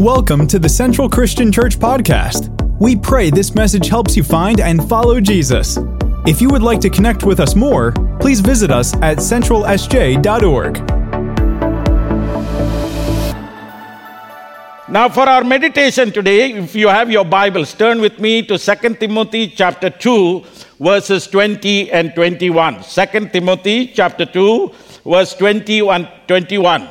Welcome 0.00 0.46
to 0.46 0.58
the 0.58 0.66
Central 0.66 1.10
Christian 1.10 1.52
Church 1.52 1.78
podcast. 1.78 2.48
We 2.80 2.96
pray 2.96 3.28
this 3.28 3.54
message 3.54 3.86
helps 3.86 4.16
you 4.16 4.24
find 4.24 4.58
and 4.58 4.88
follow 4.88 5.20
Jesus. 5.20 5.78
If 6.26 6.40
you 6.40 6.48
would 6.48 6.62
like 6.62 6.80
to 6.80 6.88
connect 6.88 7.24
with 7.24 7.38
us 7.38 7.54
more, 7.54 7.92
please 8.18 8.40
visit 8.40 8.70
us 8.70 8.94
at 9.02 9.18
centralsj.org. 9.18 10.78
Now 14.88 15.10
for 15.10 15.28
our 15.28 15.44
meditation 15.44 16.10
today, 16.12 16.54
if 16.54 16.74
you 16.74 16.88
have 16.88 17.10
your 17.10 17.26
Bibles, 17.26 17.74
turn 17.74 18.00
with 18.00 18.18
me 18.18 18.40
to 18.46 18.56
2 18.56 18.94
Timothy 18.94 19.48
chapter 19.48 19.90
2 19.90 20.42
verses 20.80 21.26
20 21.26 21.92
and 21.92 22.14
21. 22.14 22.82
2 22.82 23.28
Timothy 23.28 23.88
chapter 23.88 24.24
2 24.24 24.72
verse 25.04 25.34
21 25.34 26.08
21. 26.26 26.88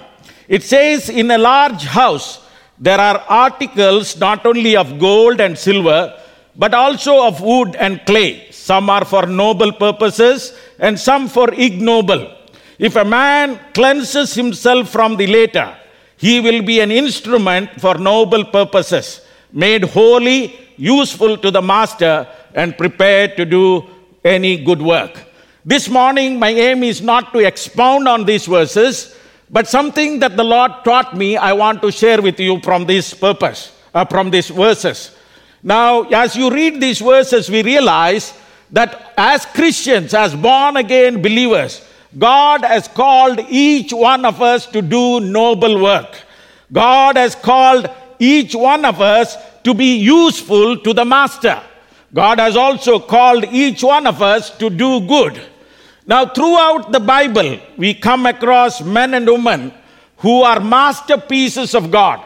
It 0.48 0.62
says 0.62 1.10
in 1.10 1.32
a 1.32 1.40
large 1.40 1.86
house 1.86 2.46
there 2.80 3.00
are 3.00 3.20
articles 3.28 4.18
not 4.18 4.46
only 4.46 4.76
of 4.76 5.00
gold 5.00 5.40
and 5.42 5.58
silver 5.58 6.02
but 6.56 6.74
also 6.74 7.26
of 7.26 7.42
wood 7.42 7.76
and 7.76 8.06
clay. 8.06 8.48
Some 8.52 8.90
are 8.90 9.06
for 9.06 9.26
noble 9.26 9.72
purposes 9.72 10.54
and 10.78 11.00
some 11.00 11.28
for 11.28 11.54
ignoble. 11.54 12.36
If 12.78 12.96
a 12.96 13.06
man 13.06 13.60
cleanses 13.74 14.34
himself 14.34 14.90
from 14.90 15.18
the 15.18 15.28
latter, 15.28 15.78
he 16.18 16.40
will 16.40 16.62
be 16.62 16.80
an 16.80 16.92
instrument 16.92 17.70
for 17.80 17.96
noble 17.98 18.44
purposes, 18.46 19.22
made 19.52 19.84
holy, 19.84 20.60
useful 20.76 21.38
to 21.38 21.52
the 21.52 21.62
master, 21.62 22.28
and 22.54 22.78
prepared 22.78 23.38
to 23.38 23.46
do 23.46 23.86
any 24.24 24.64
good 24.64 24.82
work. 24.82 25.24
This 25.66 25.90
morning, 25.90 26.40
my 26.40 26.50
aim 26.50 26.84
is 26.84 27.02
not 27.02 27.32
to 27.34 27.40
expound 27.40 28.08
on 28.08 28.26
these 28.26 28.46
verses, 28.46 29.16
but 29.50 29.68
something 29.68 30.20
that 30.20 30.38
the 30.38 30.44
Lord 30.44 30.72
taught 30.84 31.16
me, 31.16 31.36
I 31.36 31.54
want 31.54 31.82
to 31.82 31.92
share 31.92 32.22
with 32.22 32.40
you 32.40 32.60
from 32.62 32.86
this 32.86 33.14
purpose, 33.14 33.76
uh, 33.94 34.06
from 34.06 34.30
these 34.30 34.50
verses. 34.50 35.16
Now, 35.64 36.04
as 36.04 36.36
you 36.36 36.52
read 36.52 36.80
these 36.80 37.00
verses, 37.00 37.50
we 37.50 37.64
realize 37.64 38.34
that 38.72 39.14
as 39.18 39.46
Christians, 39.48 40.14
as 40.14 40.36
born 40.36 40.78
again 40.78 41.22
believers, 41.22 41.86
God 42.18 42.64
has 42.64 42.88
called 42.88 43.40
each 43.50 43.92
one 43.92 44.26
of 44.26 44.42
us 44.42 44.66
to 44.68 44.82
do 44.82 45.20
noble 45.20 45.82
work. 45.82 46.22
God 46.72 47.18
has 47.18 47.36
called 47.36 47.90
each 48.20 48.54
one 48.54 48.86
of 48.86 49.02
us 49.02 49.36
to 49.64 49.74
be 49.74 49.98
useful 49.98 50.78
to 50.78 50.94
the 50.94 51.06
Master. 51.06 51.62
God 52.14 52.40
has 52.40 52.56
also 52.56 53.00
called 53.00 53.46
each 53.46 53.84
one 53.84 54.08
of 54.08 54.22
us 54.22 54.50
to 54.58 54.70
do 54.70 55.02
good. 55.02 55.40
Now, 56.10 56.26
throughout 56.26 56.92
the 56.92 57.00
Bible, 57.00 57.60
we 57.78 57.94
come 57.94 58.26
across 58.26 58.82
men 58.82 59.14
and 59.14 59.28
women 59.28 59.72
who 60.18 60.42
are 60.42 60.60
masterpieces 60.60 61.76
of 61.76 61.92
God. 61.92 62.20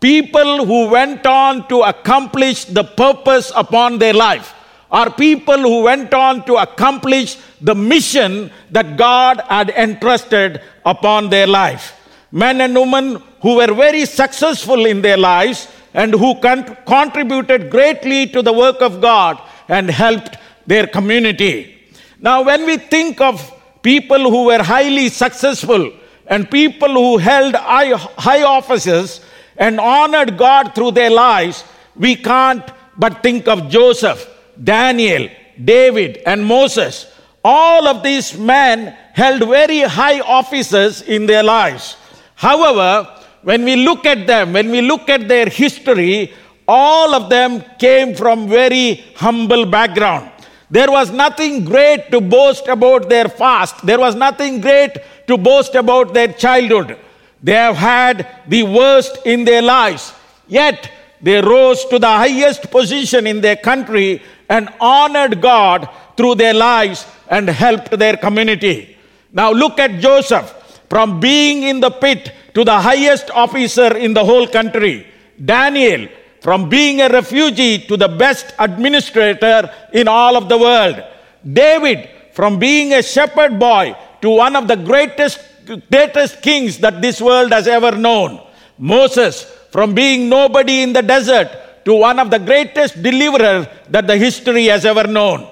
People 0.00 0.66
who 0.66 0.88
went 0.88 1.24
on 1.24 1.66
to 1.68 1.80
accomplish 1.80 2.66
the 2.66 2.84
purpose 2.84 3.50
upon 3.56 3.98
their 3.98 4.12
life 4.12 4.52
are 4.90 5.10
people 5.10 5.56
who 5.56 5.84
went 5.84 6.12
on 6.12 6.44
to 6.44 6.56
accomplish 6.56 7.38
the 7.62 7.74
mission 7.74 8.50
that 8.70 8.98
God 8.98 9.40
had 9.48 9.70
entrusted 9.70 10.60
upon 10.84 11.30
their 11.30 11.46
life. 11.46 11.84
Men 12.30 12.60
and 12.60 12.74
women 12.74 13.22
who 13.40 13.56
were 13.56 13.72
very 13.72 14.04
successful 14.04 14.84
in 14.84 15.00
their 15.00 15.16
lives 15.16 15.68
and 15.94 16.12
who 16.12 16.38
con- 16.40 16.76
contributed 16.84 17.70
greatly 17.70 18.26
to 18.26 18.42
the 18.42 18.52
work 18.52 18.82
of 18.82 19.00
God 19.00 19.40
and 19.68 19.88
helped 19.88 20.36
their 20.66 20.86
community. 20.86 21.78
Now, 22.22 22.42
when 22.42 22.64
we 22.66 22.76
think 22.78 23.20
of 23.20 23.52
people 23.82 24.30
who 24.30 24.44
were 24.44 24.62
highly 24.62 25.08
successful 25.08 25.92
and 26.28 26.48
people 26.48 26.88
who 26.94 27.18
held 27.18 27.56
high, 27.56 28.42
offices 28.44 29.20
and 29.56 29.80
honored 29.80 30.38
God 30.38 30.72
through 30.72 30.92
their 30.92 31.10
lives, 31.10 31.64
we 31.96 32.14
can't 32.14 32.62
but 32.96 33.24
think 33.24 33.48
of 33.48 33.68
Joseph 33.68 34.28
Daniel, 34.62 35.28
David, 35.64 36.22
and 36.24 36.44
Moses. 36.44 37.06
All 37.44 37.88
of 37.88 38.04
these 38.04 38.38
men 38.38 38.96
held 39.14 39.48
very 39.48 39.80
high 39.80 40.20
offices 40.20 41.02
in 41.02 41.26
their 41.26 41.42
lives. 41.42 41.96
However, 42.36 43.08
when 43.42 43.64
we 43.64 43.76
look 43.76 44.06
at 44.06 44.28
them, 44.28 44.52
when 44.52 44.70
we 44.70 44.80
look 44.80 45.08
at 45.08 45.26
their 45.26 45.48
history, 45.48 46.32
all 46.68 47.14
of 47.14 47.28
them 47.28 47.64
came 47.80 48.14
from 48.14 48.48
very 48.48 49.04
humble 49.16 49.66
background. 49.66 50.31
There 50.76 50.90
was 50.90 51.10
nothing 51.10 51.64
great 51.64 52.10
to 52.12 52.18
boast 52.22 52.66
about 52.66 53.10
their 53.10 53.28
past. 53.28 53.84
There 53.84 54.00
was 54.00 54.14
nothing 54.14 54.62
great 54.62 54.92
to 55.26 55.36
boast 55.36 55.74
about 55.74 56.14
their 56.14 56.32
childhood. 56.32 56.96
They 57.42 57.52
have 57.52 57.76
had 57.76 58.26
the 58.48 58.62
worst 58.62 59.18
in 59.26 59.44
their 59.44 59.60
lives. 59.60 60.14
Yet 60.48 60.90
they 61.20 61.42
rose 61.42 61.84
to 61.90 61.98
the 61.98 62.14
highest 62.24 62.70
position 62.70 63.26
in 63.26 63.42
their 63.42 63.56
country 63.56 64.22
and 64.48 64.72
honored 64.80 65.42
God 65.42 65.90
through 66.16 66.36
their 66.36 66.54
lives 66.54 67.04
and 67.28 67.50
helped 67.50 67.90
their 67.98 68.16
community. 68.16 68.96
Now 69.30 69.52
look 69.52 69.78
at 69.78 70.00
Joseph 70.00 70.48
from 70.88 71.20
being 71.20 71.64
in 71.64 71.80
the 71.80 71.90
pit 71.90 72.32
to 72.54 72.64
the 72.64 72.78
highest 72.80 73.30
officer 73.30 73.94
in 73.94 74.14
the 74.14 74.24
whole 74.24 74.46
country. 74.46 75.06
Daniel 75.44 76.08
from 76.42 76.68
being 76.68 77.00
a 77.00 77.08
refugee 77.08 77.78
to 77.86 77.96
the 77.96 78.08
best 78.08 78.52
administrator 78.58 79.70
in 79.92 80.08
all 80.08 80.36
of 80.36 80.48
the 80.48 80.58
world. 80.58 81.00
David 81.46 82.10
from 82.32 82.58
being 82.58 82.92
a 82.94 83.02
shepherd 83.02 83.60
boy 83.60 83.94
to 84.20 84.28
one 84.28 84.56
of 84.56 84.66
the 84.66 84.76
greatest 84.76 85.38
greatest 85.90 86.42
kings 86.42 86.78
that 86.78 87.00
this 87.00 87.20
world 87.20 87.52
has 87.52 87.68
ever 87.68 87.92
known. 87.92 88.40
Moses 88.76 89.44
from 89.70 89.94
being 89.94 90.28
nobody 90.28 90.82
in 90.82 90.92
the 90.92 91.02
desert 91.02 91.48
to 91.84 91.94
one 91.94 92.18
of 92.18 92.30
the 92.30 92.38
greatest 92.38 93.00
deliverers 93.02 93.66
that 93.88 94.08
the 94.08 94.16
history 94.16 94.66
has 94.66 94.84
ever 94.84 95.06
known. 95.06 95.46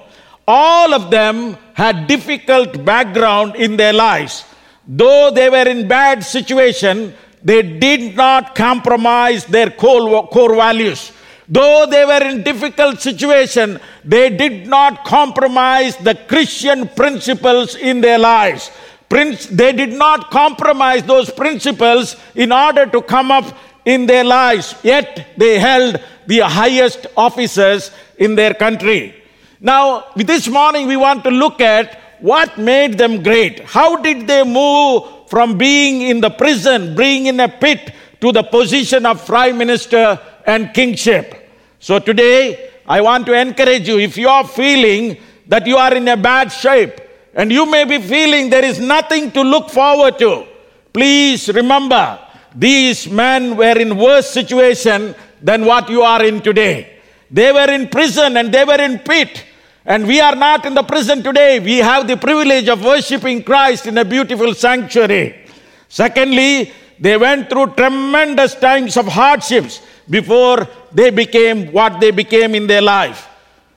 All 0.45 0.93
of 0.93 1.09
them 1.09 1.55
had 1.73 2.07
difficult 2.07 2.83
background 2.83 3.55
in 3.55 3.77
their 3.77 3.93
lives. 3.93 4.43
Though 4.85 5.31
they 5.31 5.49
were 5.49 5.67
in 5.67 5.87
bad 5.87 6.25
situation, 6.25 7.13
they 7.43 7.61
did 7.61 8.15
not 8.15 8.55
compromise 8.55 9.45
their 9.45 9.71
core, 9.71 10.27
core 10.27 10.55
values. 10.55 11.11
Though 11.47 11.85
they 11.85 12.05
were 12.05 12.23
in 12.23 12.43
difficult 12.43 13.01
situation, 13.01 13.79
they 14.05 14.29
did 14.29 14.67
not 14.67 15.03
compromise 15.03 15.97
the 15.97 16.15
Christian 16.15 16.87
principles 16.87 17.75
in 17.75 17.99
their 17.99 18.19
lives. 18.19 18.71
Prince, 19.09 19.47
they 19.47 19.73
did 19.73 19.91
not 19.91 20.31
compromise 20.31 21.03
those 21.03 21.29
principles 21.29 22.15
in 22.35 22.53
order 22.53 22.85
to 22.85 23.01
come 23.01 23.31
up 23.31 23.53
in 23.83 24.05
their 24.05 24.23
lives, 24.23 24.75
yet 24.83 25.27
they 25.35 25.59
held 25.59 25.99
the 26.27 26.39
highest 26.39 27.07
offices 27.17 27.91
in 28.17 28.35
their 28.35 28.53
country. 28.53 29.13
Now, 29.59 30.05
this 30.15 30.47
morning 30.47 30.87
we 30.87 30.95
want 30.95 31.23
to 31.25 31.31
look 31.31 31.59
at 31.59 31.99
what 32.21 32.57
made 32.57 32.97
them 32.97 33.21
great. 33.21 33.59
How 33.61 33.97
did 33.97 34.27
they 34.27 34.43
move 34.43 35.20
from 35.31 35.57
being 35.57 36.01
in 36.01 36.19
the 36.19 36.29
prison, 36.29 36.93
being 36.93 37.27
in 37.27 37.39
a 37.39 37.47
pit, 37.47 37.93
to 38.19 38.33
the 38.33 38.43
position 38.43 39.05
of 39.05 39.25
prime 39.25 39.57
minister 39.57 40.19
and 40.45 40.73
kingship? 40.73 41.25
So 41.79 41.99
today, 41.99 42.71
I 42.85 42.99
want 42.99 43.25
to 43.27 43.33
encourage 43.39 43.87
you 43.87 43.97
if 43.97 44.17
you 44.17 44.27
are 44.27 44.45
feeling 44.45 45.15
that 45.47 45.65
you 45.65 45.77
are 45.77 45.93
in 45.95 46.05
a 46.09 46.17
bad 46.17 46.51
shape 46.51 46.99
and 47.33 47.49
you 47.49 47.65
may 47.65 47.85
be 47.85 47.99
feeling 48.01 48.49
there 48.49 48.65
is 48.65 48.81
nothing 48.81 49.31
to 49.31 49.41
look 49.41 49.69
forward 49.69 50.19
to, 50.19 50.45
please 50.91 51.47
remember 51.47 52.19
these 52.53 53.09
men 53.09 53.55
were 53.55 53.79
in 53.79 53.95
worse 53.95 54.29
situation 54.29 55.15
than 55.41 55.63
what 55.65 55.89
you 55.89 56.01
are 56.01 56.25
in 56.25 56.41
today. 56.41 56.99
They 57.31 57.53
were 57.53 57.71
in 57.71 57.87
prison 57.87 58.35
and 58.35 58.53
they 58.53 58.65
were 58.65 58.81
in 58.81 58.99
pit. 58.99 59.45
And 59.85 60.07
we 60.07 60.19
are 60.19 60.35
not 60.35 60.65
in 60.65 60.73
the 60.73 60.83
prison 60.83 61.23
today. 61.23 61.59
We 61.59 61.77
have 61.77 62.07
the 62.07 62.17
privilege 62.17 62.67
of 62.67 62.83
worshiping 62.83 63.43
Christ 63.43 63.87
in 63.87 63.97
a 63.97 64.05
beautiful 64.05 64.53
sanctuary. 64.53 65.45
Secondly, 65.89 66.71
they 66.99 67.17
went 67.17 67.49
through 67.49 67.73
tremendous 67.73 68.53
times 68.53 68.95
of 68.95 69.07
hardships 69.07 69.81
before 70.07 70.67
they 70.91 71.09
became 71.09 71.71
what 71.71 71.99
they 71.99 72.11
became 72.11 72.53
in 72.53 72.67
their 72.67 72.81
life. 72.81 73.27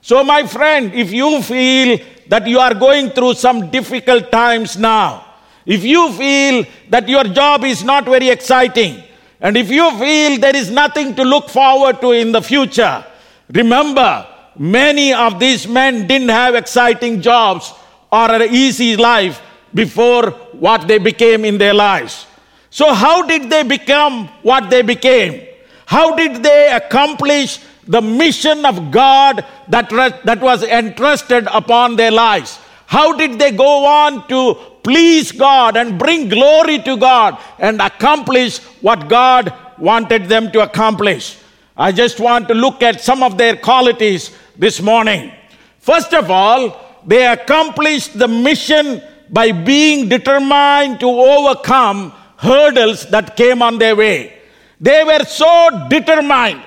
So, 0.01 0.23
my 0.23 0.45
friend, 0.45 0.93
if 0.93 1.11
you 1.11 1.41
feel 1.41 1.97
that 2.27 2.47
you 2.47 2.59
are 2.59 2.75
going 2.75 3.09
through 3.09 3.33
some 3.33 3.71
difficult 3.71 4.31
times 4.31 4.77
now, 4.77 5.25
if 5.65 5.83
you 5.83 6.11
feel 6.13 6.65
that 6.89 7.09
your 7.09 7.23
job 7.23 7.63
is 7.63 7.83
not 7.83 8.05
very 8.05 8.29
exciting, 8.29 9.03
and 9.41 9.57
if 9.57 9.71
you 9.71 9.89
feel 9.97 10.39
there 10.39 10.55
is 10.55 10.69
nothing 10.69 11.15
to 11.15 11.23
look 11.23 11.49
forward 11.49 11.99
to 12.01 12.11
in 12.11 12.31
the 12.31 12.41
future, 12.41 13.03
remember, 13.51 14.27
many 14.57 15.13
of 15.13 15.39
these 15.39 15.67
men 15.67 16.07
didn't 16.07 16.29
have 16.29 16.55
exciting 16.55 17.21
jobs 17.21 17.73
or 18.11 18.31
an 18.31 18.53
easy 18.53 18.95
life 18.95 19.41
before 19.73 20.31
what 20.53 20.87
they 20.87 20.97
became 20.97 21.45
in 21.45 21.57
their 21.57 21.73
lives. 21.73 22.27
So, 22.69 22.93
how 22.93 23.25
did 23.25 23.49
they 23.49 23.63
become 23.63 24.27
what 24.41 24.69
they 24.69 24.81
became? 24.81 25.47
How 25.85 26.15
did 26.15 26.43
they 26.43 26.71
accomplish 26.71 27.59
the 27.87 28.01
mission 28.01 28.65
of 28.65 28.91
God 28.91 29.45
that, 29.67 29.89
that 30.25 30.41
was 30.41 30.63
entrusted 30.63 31.47
upon 31.51 31.95
their 31.95 32.11
lives? 32.11 32.59
How 32.87 33.13
did 33.15 33.39
they 33.39 33.51
go 33.51 33.85
on 33.85 34.27
to 34.27 34.55
please 34.85 35.31
God 35.31 35.75
and 35.75 35.97
bring 35.97 36.29
glory 36.29 36.77
to 36.83 36.95
God 36.95 37.39
and 37.57 37.81
accomplish 37.81 38.59
what 38.85 39.09
God 39.09 39.51
wanted 39.79 40.25
them 40.29 40.51
to 40.51 40.61
accomplish. 40.61 41.37
I 41.75 41.91
just 41.91 42.19
want 42.19 42.47
to 42.49 42.53
look 42.53 42.83
at 42.83 43.01
some 43.01 43.23
of 43.23 43.35
their 43.37 43.57
qualities 43.57 44.31
this 44.57 44.81
morning. 44.81 45.31
First 45.79 46.13
of 46.13 46.31
all, 46.31 46.79
they 47.05 47.25
accomplished 47.27 48.17
the 48.17 48.27
mission 48.27 49.01
by 49.29 49.51
being 49.51 50.09
determined 50.09 50.99
to 50.99 51.07
overcome 51.07 52.11
hurdles 52.37 53.05
that 53.07 53.35
came 53.35 53.61
on 53.61 53.77
their 53.77 53.95
way. 53.95 54.37
They 54.79 55.03
were 55.03 55.23
so 55.25 55.87
determined 55.89 56.61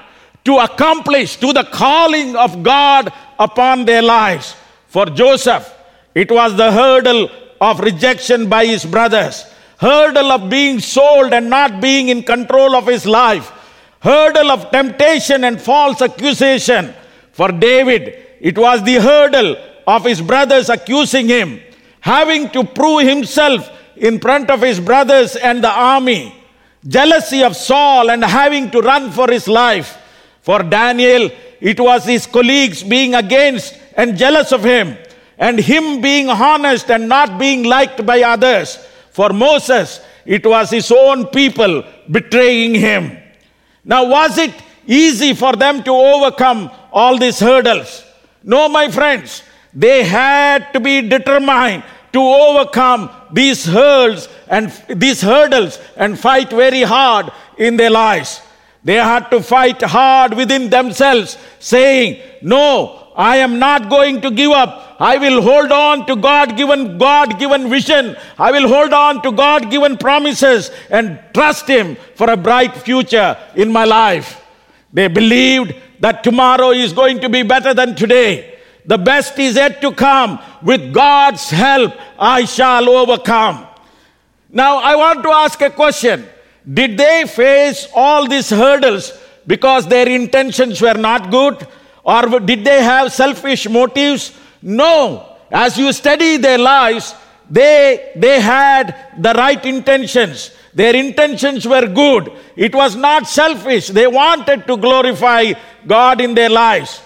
to 0.44 0.58
accomplish 0.58 1.36
to 1.36 1.52
the 1.52 1.64
calling 1.64 2.34
of 2.36 2.62
God 2.62 3.12
upon 3.38 3.84
their 3.84 4.02
lives. 4.02 4.54
For 4.86 5.06
Joseph, 5.06 5.72
it 6.14 6.30
was 6.30 6.56
the 6.56 6.72
hurdle 6.72 7.30
of 7.60 7.80
rejection 7.80 8.48
by 8.48 8.66
his 8.66 8.84
brothers, 8.84 9.44
hurdle 9.78 10.32
of 10.32 10.48
being 10.48 10.80
sold 10.80 11.32
and 11.32 11.50
not 11.50 11.80
being 11.80 12.08
in 12.08 12.22
control 12.22 12.74
of 12.74 12.86
his 12.86 13.04
life, 13.04 13.52
hurdle 14.00 14.50
of 14.50 14.70
temptation 14.70 15.44
and 15.44 15.60
false 15.60 16.00
accusation. 16.00 16.94
For 17.38 17.52
David, 17.52 18.18
it 18.40 18.58
was 18.58 18.82
the 18.82 18.96
hurdle 18.96 19.54
of 19.86 20.04
his 20.04 20.20
brothers 20.20 20.68
accusing 20.68 21.28
him, 21.28 21.60
having 22.00 22.50
to 22.50 22.64
prove 22.64 23.02
himself 23.06 23.70
in 23.94 24.18
front 24.18 24.50
of 24.50 24.60
his 24.60 24.80
brothers 24.80 25.36
and 25.36 25.62
the 25.62 25.70
army, 25.70 26.34
jealousy 26.84 27.44
of 27.44 27.54
Saul 27.54 28.10
and 28.10 28.24
having 28.24 28.72
to 28.72 28.80
run 28.80 29.12
for 29.12 29.30
his 29.30 29.46
life. 29.46 29.98
For 30.42 30.64
Daniel, 30.64 31.30
it 31.60 31.78
was 31.78 32.06
his 32.06 32.26
colleagues 32.26 32.82
being 32.82 33.14
against 33.14 33.78
and 33.96 34.18
jealous 34.18 34.50
of 34.50 34.64
him, 34.64 34.96
and 35.38 35.60
him 35.60 36.00
being 36.00 36.28
honest 36.28 36.90
and 36.90 37.08
not 37.08 37.38
being 37.38 37.62
liked 37.62 38.04
by 38.04 38.20
others. 38.22 38.84
For 39.12 39.28
Moses, 39.30 40.00
it 40.26 40.44
was 40.44 40.70
his 40.70 40.90
own 40.90 41.26
people 41.28 41.84
betraying 42.10 42.74
him. 42.74 43.16
Now, 43.84 44.08
was 44.08 44.36
it 44.38 44.54
easy 44.88 45.34
for 45.34 45.52
them 45.52 45.82
to 45.84 45.92
overcome 45.92 46.70
all 46.92 47.16
these 47.18 47.38
hurdles? 47.38 48.02
No, 48.42 48.68
my 48.68 48.90
friends. 48.90 49.44
They 49.74 50.02
had 50.02 50.72
to 50.72 50.80
be 50.80 51.02
determined 51.02 51.84
to 52.12 52.20
overcome 52.20 53.10
these 53.32 53.64
hurdles 53.64 54.28
and 54.48 54.72
these 54.88 55.20
hurdles 55.20 55.78
and 55.96 56.18
fight 56.18 56.50
very 56.50 56.82
hard 56.82 57.30
in 57.58 57.76
their 57.76 57.90
lives. 57.90 58.40
They 58.82 58.94
had 58.94 59.28
to 59.30 59.42
fight 59.42 59.82
hard 59.82 60.34
within 60.34 60.70
themselves, 60.70 61.36
saying, 61.58 62.22
No, 62.42 63.12
I 63.14 63.36
am 63.38 63.58
not 63.58 63.90
going 63.90 64.20
to 64.22 64.30
give 64.30 64.52
up. 64.52 64.96
I 65.00 65.18
will 65.18 65.42
hold 65.42 65.70
on 65.70 66.06
to 66.06 66.16
God 66.16 66.56
given, 66.56 66.98
God 66.98 67.38
given 67.38 67.68
vision. 67.68 68.16
I 68.38 68.50
will 68.50 68.68
hold 68.68 68.92
on 68.92 69.22
to 69.22 69.32
God 69.32 69.70
given 69.70 69.96
promises 69.96 70.70
and 70.90 71.20
trust 71.34 71.68
Him 71.68 71.96
for 72.14 72.30
a 72.30 72.36
bright 72.36 72.74
future 72.76 73.36
in 73.54 73.70
my 73.70 73.84
life. 73.84 74.44
They 74.92 75.08
believed 75.08 75.74
that 76.00 76.24
tomorrow 76.24 76.70
is 76.70 76.92
going 76.92 77.20
to 77.20 77.28
be 77.28 77.42
better 77.42 77.74
than 77.74 77.94
today. 77.94 78.58
The 78.86 78.98
best 78.98 79.38
is 79.38 79.56
yet 79.56 79.80
to 79.82 79.92
come. 79.92 80.38
With 80.62 80.92
God's 80.92 81.50
help, 81.50 81.94
I 82.18 82.44
shall 82.44 82.88
overcome. 82.88 83.66
Now, 84.50 84.78
I 84.78 84.96
want 84.96 85.22
to 85.22 85.30
ask 85.30 85.60
a 85.60 85.70
question. 85.70 86.26
Did 86.72 86.96
they 86.96 87.24
face 87.26 87.86
all 87.94 88.26
these 88.26 88.50
hurdles 88.50 89.12
because 89.46 89.86
their 89.86 90.08
intentions 90.08 90.80
were 90.80 90.94
not 90.94 91.30
good? 91.30 91.66
Or 92.02 92.40
did 92.40 92.64
they 92.64 92.82
have 92.82 93.12
selfish 93.12 93.68
motives? 93.68 94.32
No. 94.62 95.36
As 95.50 95.78
you 95.78 95.92
study 95.92 96.38
their 96.38 96.58
lives, 96.58 97.14
they, 97.50 98.12
they 98.16 98.40
had 98.40 98.94
the 99.18 99.32
right 99.34 99.64
intentions. 99.64 100.52
Their 100.78 100.94
intentions 100.94 101.66
were 101.66 101.88
good. 101.88 102.30
It 102.54 102.72
was 102.72 102.94
not 102.94 103.26
selfish. 103.26 103.88
They 103.88 104.06
wanted 104.06 104.64
to 104.68 104.76
glorify 104.76 105.54
God 105.84 106.20
in 106.20 106.36
their 106.36 106.48
lives. 106.48 107.02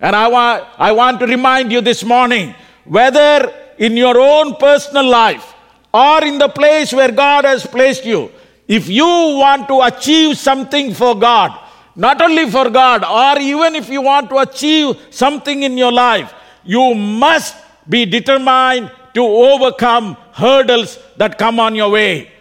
And 0.00 0.16
I 0.16 0.28
want, 0.28 0.64
I 0.78 0.92
want 0.92 1.20
to 1.20 1.26
remind 1.26 1.70
you 1.70 1.82
this 1.82 2.02
morning 2.04 2.54
whether 2.86 3.52
in 3.76 3.98
your 3.98 4.18
own 4.18 4.56
personal 4.56 5.04
life 5.04 5.52
or 5.92 6.24
in 6.24 6.38
the 6.38 6.48
place 6.48 6.94
where 6.94 7.12
God 7.12 7.44
has 7.44 7.66
placed 7.66 8.06
you, 8.06 8.32
if 8.66 8.88
you 8.88 9.04
want 9.04 9.68
to 9.68 9.82
achieve 9.82 10.38
something 10.38 10.94
for 10.94 11.14
God, 11.14 11.52
not 11.94 12.22
only 12.22 12.50
for 12.50 12.70
God, 12.70 13.04
or 13.04 13.38
even 13.42 13.74
if 13.74 13.90
you 13.90 14.00
want 14.00 14.30
to 14.30 14.38
achieve 14.38 14.96
something 15.10 15.64
in 15.64 15.76
your 15.76 15.92
life, 15.92 16.32
you 16.64 16.94
must 16.94 17.56
be 17.86 18.06
determined 18.06 18.90
to 19.12 19.22
overcome 19.22 20.16
hurdles 20.32 20.98
that 21.18 21.36
come 21.36 21.60
on 21.60 21.74
your 21.74 21.90
way. 21.90 22.32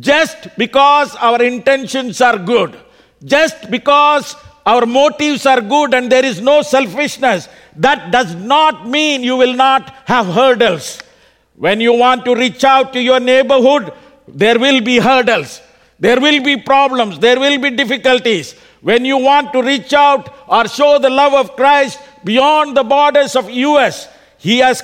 Just 0.00 0.56
because 0.56 1.14
our 1.16 1.42
intentions 1.42 2.20
are 2.20 2.38
good, 2.38 2.78
just 3.22 3.70
because 3.70 4.34
our 4.64 4.86
motives 4.86 5.44
are 5.44 5.60
good 5.60 5.92
and 5.92 6.10
there 6.10 6.24
is 6.24 6.40
no 6.40 6.62
selfishness, 6.62 7.48
that 7.76 8.10
does 8.10 8.34
not 8.34 8.88
mean 8.88 9.22
you 9.22 9.36
will 9.36 9.54
not 9.54 9.90
have 10.06 10.26
hurdles. 10.26 11.00
When 11.56 11.80
you 11.80 11.92
want 11.92 12.24
to 12.24 12.34
reach 12.34 12.64
out 12.64 12.92
to 12.94 13.00
your 13.00 13.20
neighborhood, 13.20 13.92
there 14.26 14.58
will 14.58 14.80
be 14.80 14.98
hurdles. 14.98 15.60
There 16.00 16.20
will 16.20 16.42
be 16.42 16.56
problems. 16.56 17.18
There 17.18 17.38
will 17.38 17.58
be 17.58 17.70
difficulties. 17.70 18.54
When 18.80 19.04
you 19.04 19.18
want 19.18 19.52
to 19.52 19.62
reach 19.62 19.92
out 19.92 20.34
or 20.48 20.66
show 20.66 20.98
the 20.98 21.10
love 21.10 21.34
of 21.34 21.56
Christ 21.56 22.00
beyond 22.24 22.76
the 22.76 22.84
borders 22.84 23.36
of 23.36 23.50
US, 23.50 24.08
he 24.44 24.58
has 24.58 24.82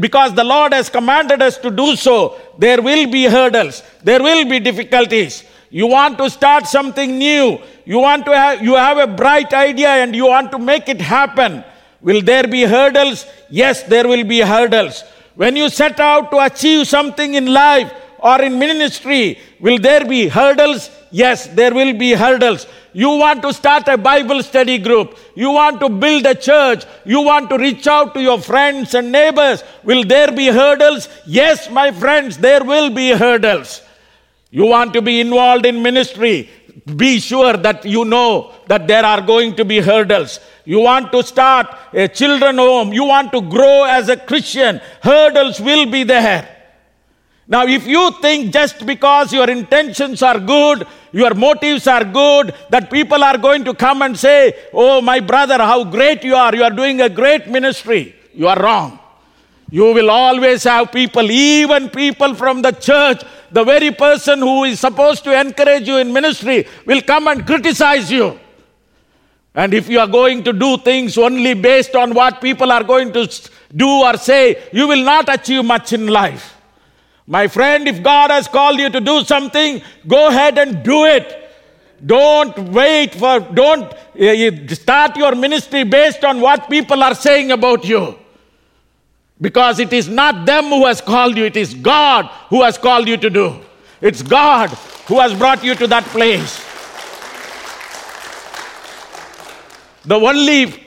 because 0.00 0.32
the 0.32 0.42
Lord 0.42 0.72
has 0.72 0.88
commanded 0.88 1.42
us 1.42 1.58
to 1.58 1.70
do 1.70 1.96
so, 1.96 2.40
there 2.58 2.80
will 2.80 3.10
be 3.10 3.24
hurdles. 3.24 3.82
There 4.02 4.22
will 4.22 4.48
be 4.48 4.58
difficulties. 4.58 5.44
You 5.68 5.86
want 5.86 6.16
to 6.16 6.30
start 6.30 6.66
something 6.66 7.18
new. 7.18 7.60
You 7.84 7.98
want 7.98 8.24
to 8.24 8.34
have, 8.34 8.62
you 8.62 8.74
have 8.74 8.96
a 8.96 9.06
bright 9.06 9.52
idea 9.52 9.88
and 9.88 10.16
you 10.16 10.24
want 10.28 10.50
to 10.52 10.58
make 10.58 10.88
it 10.88 10.98
happen. 10.98 11.62
Will 12.00 12.22
there 12.22 12.48
be 12.48 12.62
hurdles? 12.62 13.26
Yes, 13.50 13.82
there 13.82 14.08
will 14.08 14.24
be 14.24 14.40
hurdles. 14.40 15.04
When 15.34 15.56
you 15.56 15.68
set 15.68 16.00
out 16.00 16.30
to 16.30 16.38
achieve 16.38 16.88
something 16.88 17.34
in 17.34 17.52
life 17.52 17.92
or 18.22 18.40
in 18.42 18.58
ministry, 18.58 19.38
will 19.60 19.78
there 19.78 20.04
be 20.04 20.28
hurdles? 20.28 20.90
Yes, 21.10 21.46
there 21.48 21.74
will 21.74 21.92
be 21.92 22.12
hurdles. 22.12 22.66
You 22.92 23.08
want 23.08 23.42
to 23.42 23.52
start 23.52 23.88
a 23.88 23.96
Bible 23.96 24.42
study 24.42 24.78
group. 24.78 25.18
You 25.34 25.50
want 25.50 25.80
to 25.80 25.88
build 25.88 26.26
a 26.26 26.34
church. 26.34 26.84
You 27.04 27.22
want 27.22 27.50
to 27.50 27.58
reach 27.58 27.86
out 27.86 28.14
to 28.14 28.22
your 28.22 28.40
friends 28.40 28.94
and 28.94 29.10
neighbors. 29.10 29.64
Will 29.82 30.04
there 30.04 30.30
be 30.30 30.48
hurdles? 30.48 31.08
Yes, 31.26 31.70
my 31.70 31.90
friends, 31.90 32.38
there 32.38 32.64
will 32.64 32.90
be 32.90 33.10
hurdles. 33.10 33.82
You 34.50 34.66
want 34.66 34.92
to 34.92 35.00
be 35.00 35.18
involved 35.18 35.64
in 35.64 35.82
ministry, 35.82 36.50
be 36.94 37.20
sure 37.20 37.56
that 37.56 37.86
you 37.86 38.04
know 38.04 38.52
that 38.66 38.86
there 38.86 39.02
are 39.02 39.22
going 39.22 39.56
to 39.56 39.64
be 39.64 39.80
hurdles. 39.80 40.40
You 40.66 40.80
want 40.80 41.10
to 41.12 41.22
start 41.22 41.74
a 41.94 42.06
children 42.06 42.58
home, 42.58 42.92
you 42.92 43.04
want 43.04 43.32
to 43.32 43.40
grow 43.40 43.84
as 43.84 44.10
a 44.10 44.16
Christian, 44.18 44.78
hurdles 45.02 45.58
will 45.58 45.90
be 45.90 46.04
there. 46.04 46.51
Now, 47.48 47.66
if 47.66 47.86
you 47.86 48.12
think 48.20 48.52
just 48.52 48.86
because 48.86 49.32
your 49.32 49.50
intentions 49.50 50.22
are 50.22 50.38
good, 50.38 50.86
your 51.10 51.34
motives 51.34 51.86
are 51.86 52.04
good, 52.04 52.54
that 52.70 52.90
people 52.90 53.22
are 53.22 53.36
going 53.36 53.64
to 53.64 53.74
come 53.74 54.02
and 54.02 54.16
say, 54.16 54.54
Oh, 54.72 55.00
my 55.00 55.20
brother, 55.20 55.58
how 55.58 55.84
great 55.84 56.22
you 56.22 56.34
are, 56.34 56.54
you 56.54 56.62
are 56.62 56.70
doing 56.70 57.00
a 57.00 57.08
great 57.08 57.48
ministry, 57.48 58.14
you 58.32 58.46
are 58.48 58.60
wrong. 58.60 58.98
You 59.70 59.92
will 59.94 60.10
always 60.10 60.64
have 60.64 60.92
people, 60.92 61.30
even 61.30 61.88
people 61.88 62.34
from 62.34 62.60
the 62.62 62.72
church, 62.72 63.22
the 63.50 63.64
very 63.64 63.90
person 63.90 64.40
who 64.40 64.64
is 64.64 64.78
supposed 64.78 65.24
to 65.24 65.38
encourage 65.38 65.88
you 65.88 65.96
in 65.96 66.12
ministry 66.12 66.66
will 66.86 67.00
come 67.00 67.26
and 67.28 67.46
criticize 67.46 68.10
you. 68.10 68.38
And 69.54 69.74
if 69.74 69.88
you 69.88 69.98
are 69.98 70.06
going 70.06 70.44
to 70.44 70.52
do 70.52 70.78
things 70.78 71.18
only 71.18 71.54
based 71.54 71.94
on 71.94 72.14
what 72.14 72.40
people 72.40 72.70
are 72.70 72.84
going 72.84 73.12
to 73.14 73.50
do 73.74 73.88
or 73.88 74.16
say, 74.16 74.62
you 74.72 74.86
will 74.88 75.02
not 75.02 75.28
achieve 75.28 75.64
much 75.64 75.92
in 75.92 76.06
life. 76.06 76.56
My 77.26 77.46
friend, 77.48 77.86
if 77.86 78.02
God 78.02 78.30
has 78.30 78.48
called 78.48 78.78
you 78.78 78.90
to 78.90 79.00
do 79.00 79.22
something, 79.22 79.80
go 80.06 80.28
ahead 80.28 80.58
and 80.58 80.82
do 80.82 81.04
it. 81.04 81.38
Don't 82.04 82.58
wait 82.70 83.14
for, 83.14 83.38
don't 83.40 83.92
uh, 83.92 84.74
start 84.74 85.16
your 85.16 85.34
ministry 85.36 85.84
based 85.84 86.24
on 86.24 86.40
what 86.40 86.68
people 86.68 87.02
are 87.02 87.14
saying 87.14 87.52
about 87.52 87.84
you. 87.84 88.18
Because 89.40 89.78
it 89.78 89.92
is 89.92 90.08
not 90.08 90.46
them 90.46 90.64
who 90.64 90.86
has 90.86 91.00
called 91.00 91.36
you, 91.36 91.44
it 91.44 91.56
is 91.56 91.74
God 91.74 92.26
who 92.48 92.62
has 92.62 92.76
called 92.76 93.06
you 93.06 93.16
to 93.16 93.30
do. 93.30 93.60
It's 94.00 94.22
God 94.22 94.70
who 95.06 95.20
has 95.20 95.32
brought 95.34 95.62
you 95.62 95.74
to 95.76 95.86
that 95.86 96.04
place. 96.04 96.64
The 100.04 100.16
only 100.16 100.82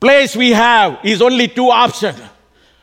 place 0.00 0.34
we 0.34 0.50
have 0.50 1.00
is 1.04 1.20
only 1.20 1.48
two 1.48 1.70
options. 1.70 2.18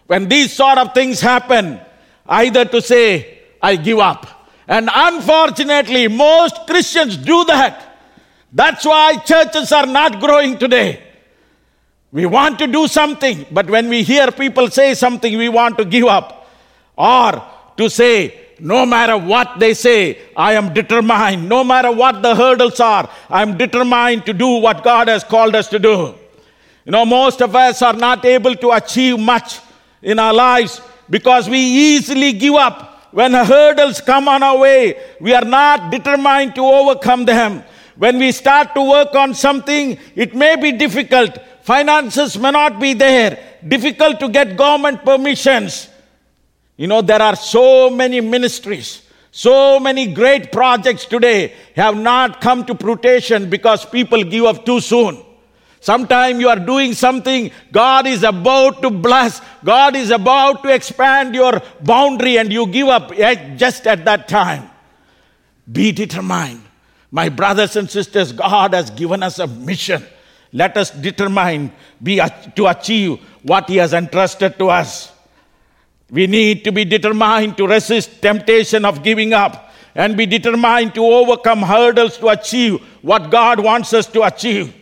When 0.05 0.27
these 0.27 0.53
sort 0.53 0.77
of 0.77 0.93
things 0.93 1.19
happen, 1.19 1.79
either 2.27 2.65
to 2.65 2.81
say, 2.81 3.39
I 3.61 3.75
give 3.75 3.99
up. 3.99 4.27
And 4.67 4.89
unfortunately, 4.93 6.07
most 6.07 6.67
Christians 6.67 7.17
do 7.17 7.45
that. 7.45 7.97
That's 8.51 8.85
why 8.85 9.17
churches 9.17 9.71
are 9.71 9.85
not 9.85 10.19
growing 10.19 10.57
today. 10.57 11.01
We 12.11 12.25
want 12.25 12.59
to 12.59 12.67
do 12.67 12.87
something, 12.87 13.45
but 13.51 13.69
when 13.69 13.89
we 13.89 14.03
hear 14.03 14.31
people 14.31 14.69
say 14.69 14.93
something, 14.93 15.37
we 15.37 15.49
want 15.49 15.77
to 15.77 15.85
give 15.85 16.05
up. 16.05 16.47
Or 16.97 17.43
to 17.77 17.89
say, 17.89 18.39
no 18.59 18.85
matter 18.85 19.17
what 19.17 19.59
they 19.59 19.73
say, 19.73 20.19
I 20.35 20.53
am 20.53 20.73
determined. 20.73 21.49
No 21.49 21.63
matter 21.63 21.91
what 21.91 22.21
the 22.21 22.33
hurdles 22.33 22.79
are, 22.79 23.09
I 23.29 23.41
am 23.41 23.57
determined 23.57 24.25
to 24.27 24.33
do 24.33 24.47
what 24.47 24.83
God 24.83 25.09
has 25.09 25.23
called 25.23 25.55
us 25.55 25.67
to 25.69 25.79
do. 25.79 26.15
You 26.85 26.91
know, 26.91 27.05
most 27.05 27.41
of 27.41 27.55
us 27.55 27.81
are 27.81 27.93
not 27.93 28.23
able 28.23 28.55
to 28.55 28.71
achieve 28.71 29.19
much 29.19 29.59
in 30.01 30.19
our 30.19 30.33
lives 30.33 30.79
because 31.09 31.49
we 31.49 31.59
easily 31.59 32.33
give 32.33 32.55
up. 32.55 33.11
When 33.11 33.33
hurdles 33.33 34.01
come 34.01 34.27
on 34.27 34.43
our 34.43 34.57
way, 34.57 35.01
we 35.21 35.33
are 35.33 35.45
not 35.45 35.89
determined 35.89 36.55
to 36.55 36.61
overcome 36.61 37.25
them. 37.25 37.63
When 37.95 38.19
we 38.19 38.31
start 38.33 38.73
to 38.75 38.81
work 38.81 39.15
on 39.15 39.33
something, 39.33 39.97
it 40.15 40.35
may 40.35 40.57
be 40.57 40.73
difficult. 40.73 41.37
Finances 41.61 42.37
may 42.37 42.51
not 42.51 42.79
be 42.79 42.93
there. 42.93 43.39
Difficult 43.65 44.19
to 44.19 44.29
get 44.29 44.57
government 44.57 45.05
permissions. 45.05 45.89
You 46.77 46.87
know, 46.87 47.01
there 47.01 47.21
are 47.21 47.35
so 47.37 47.89
many 47.89 48.19
ministries, 48.19 49.01
so 49.31 49.79
many 49.79 50.13
great 50.13 50.51
projects 50.51 51.05
today 51.05 51.53
have 51.75 51.95
not 51.95 52.41
come 52.41 52.65
to 52.65 52.75
fruition 52.75 53.49
because 53.49 53.85
people 53.85 54.23
give 54.23 54.43
up 54.43 54.65
too 54.65 54.81
soon. 54.81 55.24
Sometime 55.85 56.39
you 56.39 56.49
are 56.49 56.57
doing 56.57 56.93
something, 56.93 57.51
God 57.71 58.07
is 58.07 58.23
about 58.23 58.81
to 58.81 58.89
bless, 58.89 59.39
God 59.63 59.95
is 59.95 60.09
about 60.09 60.63
to 60.63 60.73
expand 60.73 61.35
your 61.35 61.61
boundary, 61.79 62.39
and 62.39 62.51
you 62.51 62.65
give 62.65 62.87
up 62.87 63.11
eh, 63.15 63.55
just 63.55 63.85
at 63.85 64.03
that 64.03 64.27
time. 64.27 64.67
Be 65.71 65.91
determined. 65.91 66.63
My 67.11 67.29
brothers 67.29 67.75
and 67.75 67.87
sisters, 67.87 68.31
God 68.31 68.73
has 68.73 68.89
given 68.89 69.21
us 69.21 69.37
a 69.37 69.45
mission. 69.45 70.03
Let 70.51 70.75
us 70.75 70.89
determine 70.89 71.71
be, 72.01 72.19
to 72.55 72.65
achieve 72.65 73.19
what 73.43 73.69
He 73.69 73.75
has 73.75 73.93
entrusted 73.93 74.57
to 74.57 74.69
us. 74.69 75.11
We 76.09 76.25
need 76.25 76.63
to 76.63 76.71
be 76.71 76.83
determined 76.85 77.57
to 77.57 77.67
resist 77.67 78.23
temptation 78.23 78.85
of 78.85 79.03
giving 79.03 79.33
up 79.33 79.71
and 79.93 80.17
be 80.17 80.25
determined 80.25 80.95
to 80.95 81.05
overcome 81.05 81.61
hurdles 81.61 82.17
to 82.17 82.29
achieve 82.29 82.81
what 83.03 83.29
God 83.29 83.59
wants 83.59 83.93
us 83.93 84.07
to 84.07 84.23
achieve. 84.23 84.73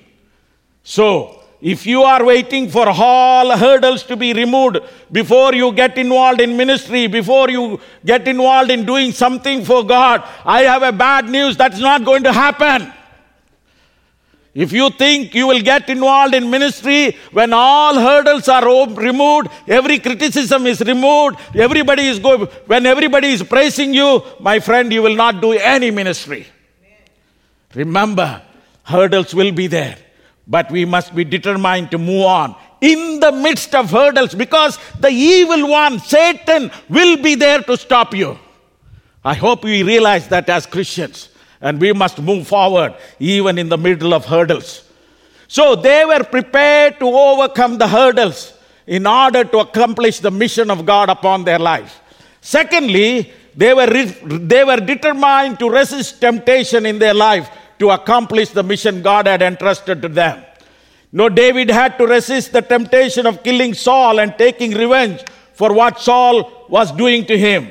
So, 0.83 1.39
if 1.61 1.85
you 1.85 2.03
are 2.03 2.25
waiting 2.25 2.69
for 2.69 2.89
all 2.89 3.57
hurdles 3.57 4.03
to 4.03 4.17
be 4.17 4.33
removed 4.33 4.79
before 5.11 5.53
you 5.53 5.71
get 5.71 5.97
involved 5.97 6.41
in 6.41 6.57
ministry, 6.57 7.07
before 7.07 7.49
you 7.49 7.79
get 8.05 8.27
involved 8.27 8.69
in 8.69 8.85
doing 8.85 9.13
something 9.13 9.63
for 9.63 9.85
God, 9.85 10.23
I 10.43 10.63
have 10.63 10.83
a 10.83 10.91
bad 10.91 11.29
news 11.29 11.55
that's 11.55 11.79
not 11.79 12.03
going 12.03 12.23
to 12.23 12.33
happen. 12.33 12.91
If 14.53 14.71
you 14.71 14.91
think 14.91 15.33
you 15.33 15.47
will 15.47 15.61
get 15.61 15.89
involved 15.89 16.35
in 16.35 16.49
ministry 16.49 17.17
when 17.31 17.53
all 17.53 17.95
hurdles 17.95 18.47
are 18.47 18.63
removed, 18.89 19.47
every 19.67 19.97
criticism 19.97 20.67
is 20.67 20.81
removed, 20.81 21.37
everybody 21.55 22.07
is 22.07 22.19
going, 22.19 22.45
when 22.67 22.85
everybody 22.85 23.29
is 23.29 23.41
praising 23.41 23.93
you, 23.95 24.21
my 24.39 24.59
friend, 24.59 24.93
you 24.93 25.01
will 25.01 25.15
not 25.15 25.41
do 25.41 25.53
any 25.53 25.89
ministry. 25.89 26.45
Remember, 27.73 28.43
hurdles 28.83 29.33
will 29.33 29.51
be 29.51 29.65
there, 29.65 29.97
but 30.47 30.69
we 30.71 30.85
must 30.85 31.15
be 31.15 31.23
determined 31.23 31.91
to 31.91 31.97
move 31.97 32.25
on 32.25 32.55
in 32.81 33.19
the 33.19 33.31
midst 33.31 33.73
of 33.73 33.89
hurdles 33.89 34.35
because 34.35 34.77
the 34.99 35.09
evil 35.09 35.69
one, 35.69 35.99
Satan, 35.99 36.69
will 36.89 37.21
be 37.21 37.35
there 37.35 37.61
to 37.63 37.77
stop 37.77 38.13
you. 38.13 38.37
I 39.23 39.35
hope 39.35 39.63
we 39.63 39.83
realize 39.83 40.27
that 40.27 40.49
as 40.49 40.65
Christians 40.65 41.29
and 41.61 41.79
we 41.79 41.93
must 41.93 42.21
move 42.21 42.45
forward 42.47 42.93
even 43.19 43.57
in 43.57 43.69
the 43.69 43.77
middle 43.77 44.13
of 44.13 44.25
hurdles. 44.25 44.83
So 45.47 45.75
they 45.75 46.03
were 46.03 46.23
prepared 46.23 46.99
to 46.99 47.05
overcome 47.05 47.77
the 47.77 47.87
hurdles 47.87 48.53
in 48.85 49.07
order 49.07 49.45
to 49.45 49.59
accomplish 49.59 50.19
the 50.19 50.31
mission 50.31 50.69
of 50.69 50.85
God 50.85 51.09
upon 51.09 51.45
their 51.45 51.59
life. 51.59 52.01
Secondly, 52.41 53.31
they 53.55 53.73
were, 53.73 53.87
they 53.87 54.65
were 54.65 54.77
determined 54.77 55.57
to 55.59 55.69
resist 55.69 56.19
temptation 56.19 56.85
in 56.85 56.99
their 56.99 57.13
life 57.13 57.49
to 57.83 57.89
accomplish 57.91 58.49
the 58.49 58.63
mission 58.63 59.01
God 59.01 59.27
had 59.27 59.41
entrusted 59.41 60.01
to 60.01 60.07
them. 60.07 60.43
No, 61.11 61.27
David 61.27 61.69
had 61.69 61.97
to 61.97 62.07
resist 62.07 62.53
the 62.53 62.61
temptation 62.61 63.25
of 63.27 63.43
killing 63.43 63.73
Saul 63.73 64.19
and 64.19 64.35
taking 64.37 64.71
revenge 64.71 65.23
for 65.53 65.73
what 65.73 65.99
Saul 65.99 66.65
was 66.69 66.91
doing 66.93 67.25
to 67.25 67.37
him. 67.37 67.67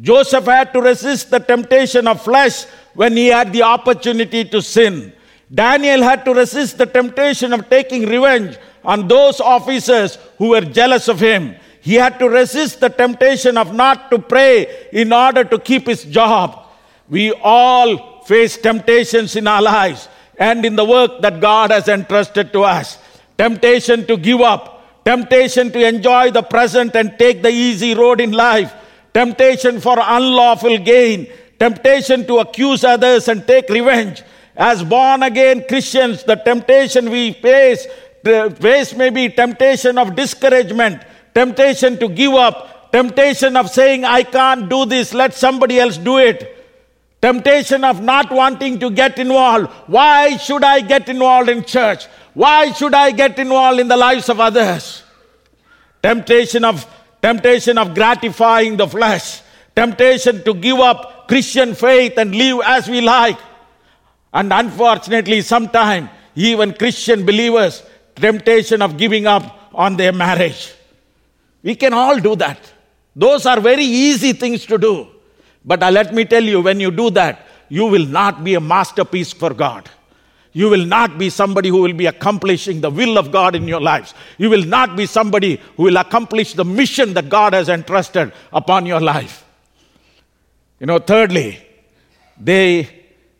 Joseph 0.00 0.46
had 0.46 0.72
to 0.72 0.80
resist 0.80 1.30
the 1.30 1.38
temptation 1.38 2.08
of 2.08 2.22
flesh 2.22 2.64
when 2.94 3.16
he 3.16 3.26
had 3.28 3.52
the 3.52 3.62
opportunity 3.62 4.42
to 4.46 4.62
sin. 4.62 5.12
Daniel 5.52 6.02
had 6.02 6.24
to 6.24 6.32
resist 6.32 6.78
the 6.78 6.86
temptation 6.86 7.52
of 7.52 7.68
taking 7.68 8.06
revenge 8.06 8.56
on 8.82 9.06
those 9.06 9.38
officers 9.38 10.16
who 10.38 10.48
were 10.48 10.62
jealous 10.62 11.08
of 11.08 11.20
him. 11.20 11.54
He 11.82 11.94
had 11.94 12.18
to 12.20 12.28
resist 12.28 12.80
the 12.80 12.88
temptation 12.88 13.58
of 13.58 13.74
not 13.74 14.10
to 14.10 14.18
pray 14.18 14.88
in 14.92 15.12
order 15.12 15.44
to 15.44 15.58
keep 15.58 15.86
his 15.86 16.04
job. 16.04 16.66
We 17.08 17.32
all 17.32 18.11
face 18.26 18.56
temptations 18.56 19.36
in 19.36 19.46
our 19.46 19.62
lives 19.62 20.08
and 20.38 20.64
in 20.64 20.76
the 20.76 20.84
work 20.84 21.20
that 21.20 21.40
God 21.40 21.70
has 21.70 21.88
entrusted 21.88 22.52
to 22.52 22.62
us. 22.62 22.98
Temptation 23.38 24.06
to 24.06 24.16
give 24.16 24.40
up, 24.40 25.04
temptation 25.04 25.70
to 25.72 25.86
enjoy 25.86 26.30
the 26.30 26.42
present 26.42 26.94
and 26.94 27.18
take 27.18 27.42
the 27.42 27.50
easy 27.50 27.94
road 27.94 28.20
in 28.20 28.32
life, 28.32 28.72
temptation 29.12 29.80
for 29.80 29.96
unlawful 29.98 30.78
gain, 30.78 31.28
temptation 31.58 32.26
to 32.26 32.38
accuse 32.38 32.84
others 32.84 33.28
and 33.28 33.46
take 33.46 33.68
revenge. 33.68 34.22
As 34.56 34.82
born 34.82 35.22
again 35.22 35.64
Christians, 35.68 36.24
the 36.24 36.36
temptation 36.36 37.10
we 37.10 37.32
face, 37.32 37.86
face 38.58 38.94
may 38.94 39.10
be 39.10 39.28
temptation 39.28 39.98
of 39.98 40.14
discouragement, 40.14 41.02
temptation 41.34 41.98
to 41.98 42.08
give 42.08 42.34
up, 42.34 42.92
temptation 42.92 43.56
of 43.56 43.70
saying, 43.70 44.04
I 44.04 44.22
can't 44.22 44.68
do 44.68 44.84
this, 44.84 45.14
let 45.14 45.34
somebody 45.34 45.80
else 45.80 45.96
do 45.96 46.18
it. 46.18 46.61
Temptation 47.22 47.84
of 47.84 48.02
not 48.02 48.32
wanting 48.32 48.80
to 48.80 48.90
get 48.90 49.16
involved. 49.16 49.70
Why 49.86 50.36
should 50.38 50.64
I 50.64 50.80
get 50.80 51.08
involved 51.08 51.48
in 51.48 51.64
church? 51.64 52.06
Why 52.34 52.72
should 52.72 52.94
I 52.94 53.12
get 53.12 53.38
involved 53.38 53.78
in 53.78 53.86
the 53.86 53.96
lives 53.96 54.28
of 54.28 54.40
others? 54.40 55.04
Temptation 56.02 56.64
of 56.64 56.84
temptation 57.22 57.78
of 57.78 57.94
gratifying 57.94 58.76
the 58.76 58.88
flesh, 58.88 59.40
temptation 59.76 60.42
to 60.42 60.52
give 60.54 60.80
up 60.80 61.28
Christian 61.28 61.76
faith 61.76 62.18
and 62.18 62.34
live 62.34 62.58
as 62.64 62.88
we 62.88 63.00
like. 63.00 63.38
And 64.34 64.52
unfortunately, 64.52 65.42
sometimes 65.42 66.10
even 66.34 66.74
Christian 66.74 67.24
believers, 67.24 67.84
temptation 68.16 68.82
of 68.82 68.96
giving 68.96 69.28
up 69.28 69.70
on 69.72 69.96
their 69.96 70.12
marriage. 70.12 70.74
We 71.62 71.76
can 71.76 71.92
all 71.92 72.18
do 72.18 72.34
that. 72.36 72.58
Those 73.14 73.46
are 73.46 73.60
very 73.60 73.84
easy 73.84 74.32
things 74.32 74.66
to 74.66 74.76
do. 74.76 75.11
But 75.64 75.82
uh, 75.82 75.90
let 75.90 76.12
me 76.14 76.24
tell 76.24 76.42
you, 76.42 76.60
when 76.60 76.80
you 76.80 76.90
do 76.90 77.10
that, 77.10 77.46
you 77.68 77.86
will 77.86 78.06
not 78.06 78.44
be 78.44 78.54
a 78.54 78.60
masterpiece 78.60 79.32
for 79.32 79.54
God. 79.54 79.88
You 80.52 80.68
will 80.68 80.84
not 80.84 81.16
be 81.18 81.30
somebody 81.30 81.70
who 81.70 81.80
will 81.80 81.94
be 81.94 82.06
accomplishing 82.06 82.82
the 82.82 82.90
will 82.90 83.16
of 83.16 83.32
God 83.32 83.54
in 83.54 83.66
your 83.66 83.80
lives. 83.80 84.12
You 84.36 84.50
will 84.50 84.64
not 84.64 84.96
be 84.96 85.06
somebody 85.06 85.60
who 85.76 85.84
will 85.84 85.96
accomplish 85.96 86.52
the 86.52 86.64
mission 86.64 87.14
that 87.14 87.30
God 87.30 87.54
has 87.54 87.70
entrusted 87.70 88.32
upon 88.52 88.84
your 88.84 89.00
life. 89.00 89.46
You 90.78 90.86
know, 90.86 90.98
thirdly, 90.98 91.64
they, 92.38 92.88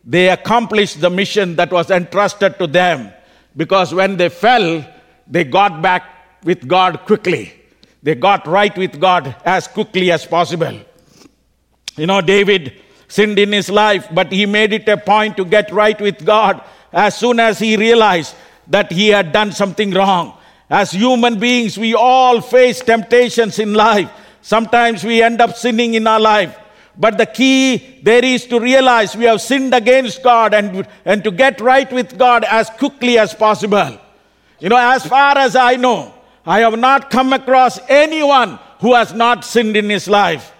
they 0.03 0.29
accomplished 0.29 1.01
the 1.01 1.09
mission 1.09 1.55
that 1.57 1.71
was 1.71 1.91
entrusted 1.91 2.57
to 2.57 2.65
them 2.65 3.13
because 3.55 3.93
when 3.93 4.17
they 4.17 4.29
fell, 4.29 4.83
they 5.27 5.43
got 5.43 5.81
back 5.81 6.03
with 6.43 6.67
God 6.67 7.01
quickly. 7.01 7.53
They 8.01 8.15
got 8.15 8.47
right 8.47 8.75
with 8.75 8.99
God 8.99 9.35
as 9.45 9.67
quickly 9.67 10.11
as 10.11 10.25
possible. 10.25 10.79
You 11.95 12.07
know, 12.07 12.21
David 12.21 12.73
sinned 13.07 13.37
in 13.37 13.51
his 13.51 13.69
life, 13.69 14.07
but 14.11 14.31
he 14.31 14.45
made 14.45 14.73
it 14.73 14.87
a 14.89 14.97
point 14.97 15.37
to 15.37 15.45
get 15.45 15.71
right 15.71 15.99
with 15.99 16.25
God 16.25 16.61
as 16.91 17.17
soon 17.17 17.39
as 17.39 17.59
he 17.59 17.77
realized 17.77 18.35
that 18.67 18.91
he 18.91 19.09
had 19.09 19.31
done 19.31 19.51
something 19.51 19.91
wrong. 19.91 20.37
As 20.69 20.91
human 20.91 21.39
beings, 21.39 21.77
we 21.77 21.93
all 21.93 22.41
face 22.41 22.81
temptations 22.81 23.59
in 23.59 23.73
life. 23.73 24.09
Sometimes 24.41 25.03
we 25.03 25.21
end 25.21 25.41
up 25.41 25.55
sinning 25.55 25.93
in 25.93 26.07
our 26.07 26.19
life. 26.19 26.57
But 26.97 27.17
the 27.17 27.25
key 27.25 27.99
there 28.03 28.23
is 28.23 28.45
to 28.47 28.59
realize 28.59 29.15
we 29.15 29.25
have 29.25 29.41
sinned 29.41 29.73
against 29.73 30.23
God 30.23 30.53
and, 30.53 30.87
and 31.05 31.23
to 31.23 31.31
get 31.31 31.59
right 31.61 31.91
with 31.91 32.17
God 32.17 32.43
as 32.43 32.69
quickly 32.69 33.17
as 33.17 33.33
possible. 33.33 33.99
You 34.59 34.69
know, 34.69 34.77
as 34.77 35.05
far 35.05 35.37
as 35.37 35.55
I 35.55 35.75
know, 35.75 36.13
I 36.45 36.59
have 36.59 36.77
not 36.77 37.09
come 37.09 37.33
across 37.33 37.79
anyone 37.89 38.59
who 38.79 38.93
has 38.93 39.13
not 39.13 39.43
sinned 39.43 39.75
in 39.75 39.89
his 39.89 40.07
life. 40.07 40.52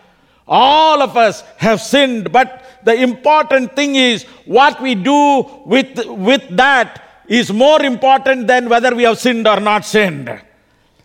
All 0.48 1.02
of 1.02 1.16
us 1.16 1.42
have 1.58 1.82
sinned, 1.82 2.32
but 2.32 2.64
the 2.84 2.94
important 2.94 3.76
thing 3.76 3.96
is 3.96 4.24
what 4.46 4.82
we 4.82 4.96
do 4.96 5.46
with, 5.66 6.06
with 6.08 6.44
that 6.58 7.02
is 7.28 7.52
more 7.52 7.82
important 7.82 8.48
than 8.48 8.68
whether 8.68 8.94
we 8.94 9.04
have 9.04 9.20
sinned 9.20 9.48
or 9.48 9.60
not 9.60 9.86
sinned. 9.86 10.42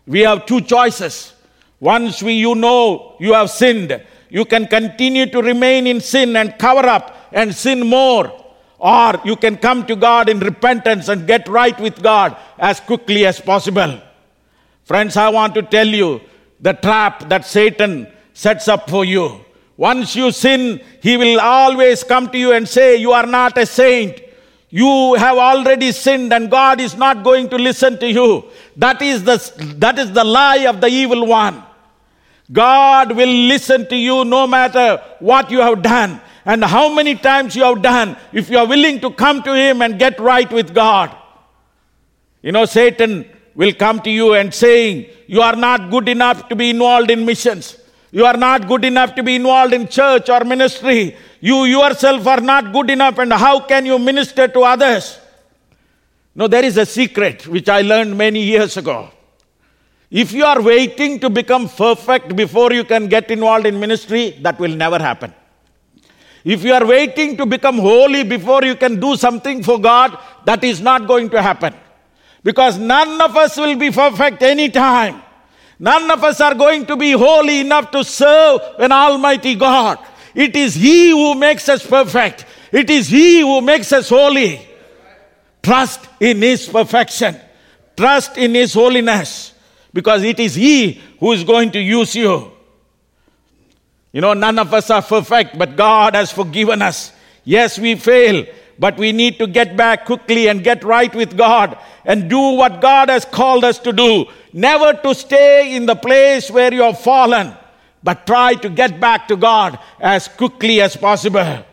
We 0.07 0.21
have 0.21 0.47
two 0.47 0.61
choices. 0.61 1.35
Once 1.81 2.23
we, 2.23 2.33
you 2.33 2.55
know 2.55 3.15
you 3.21 3.35
have 3.35 3.51
sinned, 3.51 4.03
you 4.29 4.45
can 4.45 4.67
continue 4.67 5.27
to 5.27 5.41
remain 5.41 5.87
in 5.87 6.01
sin 6.01 6.35
and 6.37 6.59
cover 6.59 6.87
up 6.89 7.17
and 7.33 7.55
sin 7.55 7.87
more. 7.87 8.33
Or 8.79 9.21
you 9.25 9.37
can 9.37 9.57
come 9.57 9.87
to 9.87 9.97
God 9.97 10.29
in 10.29 10.39
repentance 10.39 11.09
and 11.09 11.27
get 11.27 11.49
right 11.49 11.79
with 11.81 12.03
God 12.03 12.37
as 12.59 12.81
quickly 12.81 13.27
as 13.27 13.41
possible. 13.41 14.01
Friends, 14.85 15.17
I 15.17 15.29
want 15.29 15.55
to 15.55 15.63
tell 15.63 15.87
you 15.87 16.21
the 16.61 16.73
trap 16.73 17.29
that 17.29 17.45
Satan 17.45 18.07
sets 18.45 18.69
up 18.69 18.89
for 18.89 19.05
you. 19.05 19.25
Once 19.77 20.15
you 20.15 20.31
sin, 20.31 20.81
he 21.03 21.17
will 21.17 21.41
always 21.41 22.05
come 22.05 22.29
to 22.31 22.39
you 22.39 22.53
and 22.53 22.69
say, 22.69 22.97
You 22.97 23.11
are 23.13 23.27
not 23.27 23.59
a 23.59 23.67
saint. 23.67 24.21
You 24.71 25.15
have 25.15 25.39
already 25.39 25.91
sinned 25.93 26.33
and 26.33 26.51
God 26.51 26.81
is 26.81 26.95
not 26.97 27.25
going 27.25 27.49
to 27.49 27.57
listen 27.57 27.99
to 27.99 28.09
you. 28.09 28.45
That 28.77 29.01
is 29.03 29.25
the, 29.25 29.37
that 29.79 29.99
is 29.99 30.13
the 30.13 30.23
lie 30.23 30.67
of 30.73 30.81
the 30.81 30.87
evil 30.87 31.27
one. 31.27 31.63
God 32.53 33.17
will 33.17 33.35
listen 33.53 33.89
to 33.89 33.97
you 33.97 34.25
no 34.25 34.47
matter 34.47 35.03
what 35.19 35.51
you 35.51 35.59
have 35.59 35.83
done 35.83 36.21
and 36.45 36.65
how 36.65 36.93
many 36.93 37.15
times 37.17 37.57
you 37.57 37.65
have 37.65 37.83
done 37.83 38.17
if 38.33 38.51
you 38.51 38.59
are 38.59 38.67
willing 38.67 39.01
to 39.01 39.11
come 39.11 39.43
to 39.43 39.55
Him 39.55 39.83
and 39.83 39.99
get 39.99 40.21
right 40.21 40.51
with 40.53 40.73
God. 40.75 41.17
You 42.43 42.53
know, 42.53 42.67
Satan 42.67 43.29
will 43.57 43.73
come 43.73 44.01
to 44.03 44.11
you 44.11 44.35
and 44.35 44.55
saying, 44.55 45.07
You 45.27 45.41
are 45.41 45.57
not 45.57 45.91
good 45.91 46.09
enough 46.09 46.49
to 46.51 46.55
be 46.55 46.71
involved 46.71 47.11
in 47.11 47.27
missions. 47.27 47.77
You 48.11 48.25
are 48.25 48.37
not 48.37 48.67
good 48.67 48.85
enough 48.85 49.15
to 49.17 49.23
be 49.23 49.37
involved 49.37 49.75
in 49.75 49.87
church 49.87 50.31
or 50.31 50.45
ministry. 50.45 51.17
You 51.41 51.65
yourself 51.65 52.27
are 52.27 52.41
not 52.41 52.73
good 52.73 52.91
enough, 52.91 53.19
and 53.19 53.33
how 53.33 53.61
can 53.61 53.85
you 53.85 53.99
minister 53.99 54.49
to 54.49 54.61
others? 54.61 55.19
No, 56.35 56.47
there 56.47 56.65
is 56.65 56.77
a 56.77 56.87
secret 56.87 57.47
which 57.47 57.69
I 57.69 57.83
learned 57.83 58.17
many 58.17 58.43
years 58.43 58.77
ago. 58.77 59.11
If 60.11 60.33
you 60.33 60.45
are 60.45 60.63
waiting 60.63 61.21
to 61.21 61.29
become 61.29 61.69
perfect 61.69 62.35
before 62.35 62.73
you 62.73 62.85
can 62.85 63.09
get 63.09 63.31
involved 63.31 63.67
in 63.67 63.79
ministry, 63.79 64.39
that 64.41 64.59
will 64.59 64.75
never 64.75 64.99
happen. 64.99 65.35
If 66.45 66.65
you 66.65 66.73
are 66.73 66.87
waiting 66.87 67.37
to 67.37 67.45
become 67.45 67.79
holy 67.79 68.23
before 68.23 68.65
you 68.65 68.77
can 68.77 68.99
do 68.99 69.17
something 69.17 69.63
for 69.63 69.79
God, 69.79 70.19
that 70.47 70.65
is 70.65 70.81
not 70.81 71.07
going 71.07 71.29
to 71.31 71.43
happen. 71.43 71.75
Because 72.43 72.79
none 72.79 73.21
of 73.21 73.37
us 73.37 73.57
will 73.59 73.77
be 73.77 73.91
perfect 73.91 74.43
anytime. 74.43 75.21
None 75.79 76.11
of 76.11 76.25
us 76.25 76.41
are 76.41 76.55
going 76.55 76.87
to 76.87 76.97
be 76.97 77.13
holy 77.13 77.61
enough 77.61 77.91
to 77.93 78.03
serve 78.03 78.61
an 78.79 78.91
Almighty 78.91 79.55
God. 79.55 79.99
It 80.35 80.57
is 80.57 80.75
He 80.75 81.11
who 81.11 81.35
makes 81.35 81.69
us 81.69 81.87
perfect, 81.87 82.47
it 82.73 82.91
is 82.91 83.09
He 83.09 83.41
who 83.41 83.61
makes 83.61 83.93
us 83.93 84.09
holy. 84.09 84.61
Trust 85.63 86.09
in 86.21 86.41
His 86.41 86.69
perfection, 86.69 87.37
trust 87.97 88.39
in 88.39 88.55
His 88.55 88.75
holiness, 88.75 89.53
because 89.93 90.23
it 90.23 90.41
is 90.41 90.55
He 90.55 91.01
who 91.21 91.33
is 91.33 91.45
going 91.45 91.71
to 91.73 91.81
use 91.81 92.15
you. 92.15 92.53
You 94.13 94.21
know, 94.21 94.33
none 94.33 94.59
of 94.59 94.73
us 94.73 94.91
are 94.91 95.03
perfect, 95.03 95.59
but 95.59 95.77
God 95.77 96.15
has 96.15 96.33
forgiven 96.33 96.81
us. 96.83 97.13
Yes, 97.45 97.79
we 97.79 97.95
fail, 97.97 98.47
but 98.79 98.97
we 98.97 99.13
need 99.13 99.39
to 99.39 99.47
get 99.47 99.77
back 99.77 100.07
quickly 100.07 100.49
and 100.49 100.63
get 100.63 100.85
right 100.85 101.15
with 101.15 101.37
God 101.37 101.77
and 102.05 102.31
do 102.31 102.39
what 102.39 102.81
God 102.81 103.09
has 103.09 103.25
called 103.25 103.65
us 103.65 103.79
to 103.81 103.93
do. 103.93 104.27
Never 104.53 104.93
to 105.03 105.15
stay 105.15 105.75
in 105.75 105.87
the 105.87 105.97
place 105.97 106.51
where 106.51 106.73
you 106.73 106.83
have 106.83 107.01
fallen, 107.01 107.55
but 108.03 108.27
try 108.27 108.55
to 108.55 108.69
get 108.69 109.01
back 109.01 109.29
to 109.29 109.37
God 109.37 109.79
as 110.01 110.29
quickly 110.29 110.81
as 110.81 110.97
possible. 110.97 111.65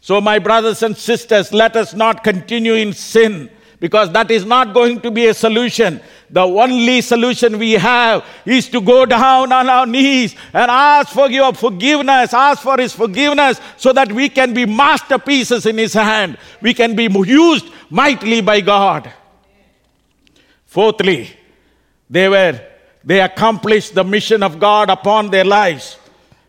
So, 0.00 0.20
my 0.20 0.38
brothers 0.38 0.82
and 0.84 0.96
sisters, 0.96 1.52
let 1.52 1.74
us 1.74 1.92
not 1.92 2.22
continue 2.22 2.74
in 2.74 2.92
sin 2.92 3.50
because 3.78 4.10
that 4.12 4.30
is 4.30 4.44
not 4.44 4.72
going 4.72 5.00
to 5.00 5.10
be 5.10 5.26
a 5.26 5.34
solution. 5.34 6.00
The 6.30 6.42
only 6.42 7.00
solution 7.02 7.58
we 7.58 7.72
have 7.72 8.24
is 8.44 8.68
to 8.70 8.80
go 8.80 9.06
down 9.06 9.52
on 9.52 9.68
our 9.68 9.86
knees 9.86 10.34
and 10.52 10.70
ask 10.70 11.10
for 11.10 11.30
your 11.30 11.52
forgiveness, 11.52 12.32
ask 12.32 12.62
for 12.62 12.78
His 12.78 12.92
forgiveness 12.92 13.60
so 13.76 13.92
that 13.92 14.10
we 14.10 14.28
can 14.28 14.54
be 14.54 14.66
masterpieces 14.66 15.66
in 15.66 15.78
His 15.78 15.92
hand. 15.92 16.38
We 16.60 16.74
can 16.74 16.96
be 16.96 17.04
used 17.04 17.66
mightily 17.90 18.40
by 18.40 18.60
God. 18.60 19.12
Fourthly, 20.64 21.30
they 22.10 22.28
were 22.28 22.60
they 23.04 23.20
accomplished 23.20 23.94
the 23.94 24.02
mission 24.02 24.42
of 24.42 24.58
God 24.58 24.90
upon 24.90 25.30
their 25.30 25.44
lives 25.44 25.96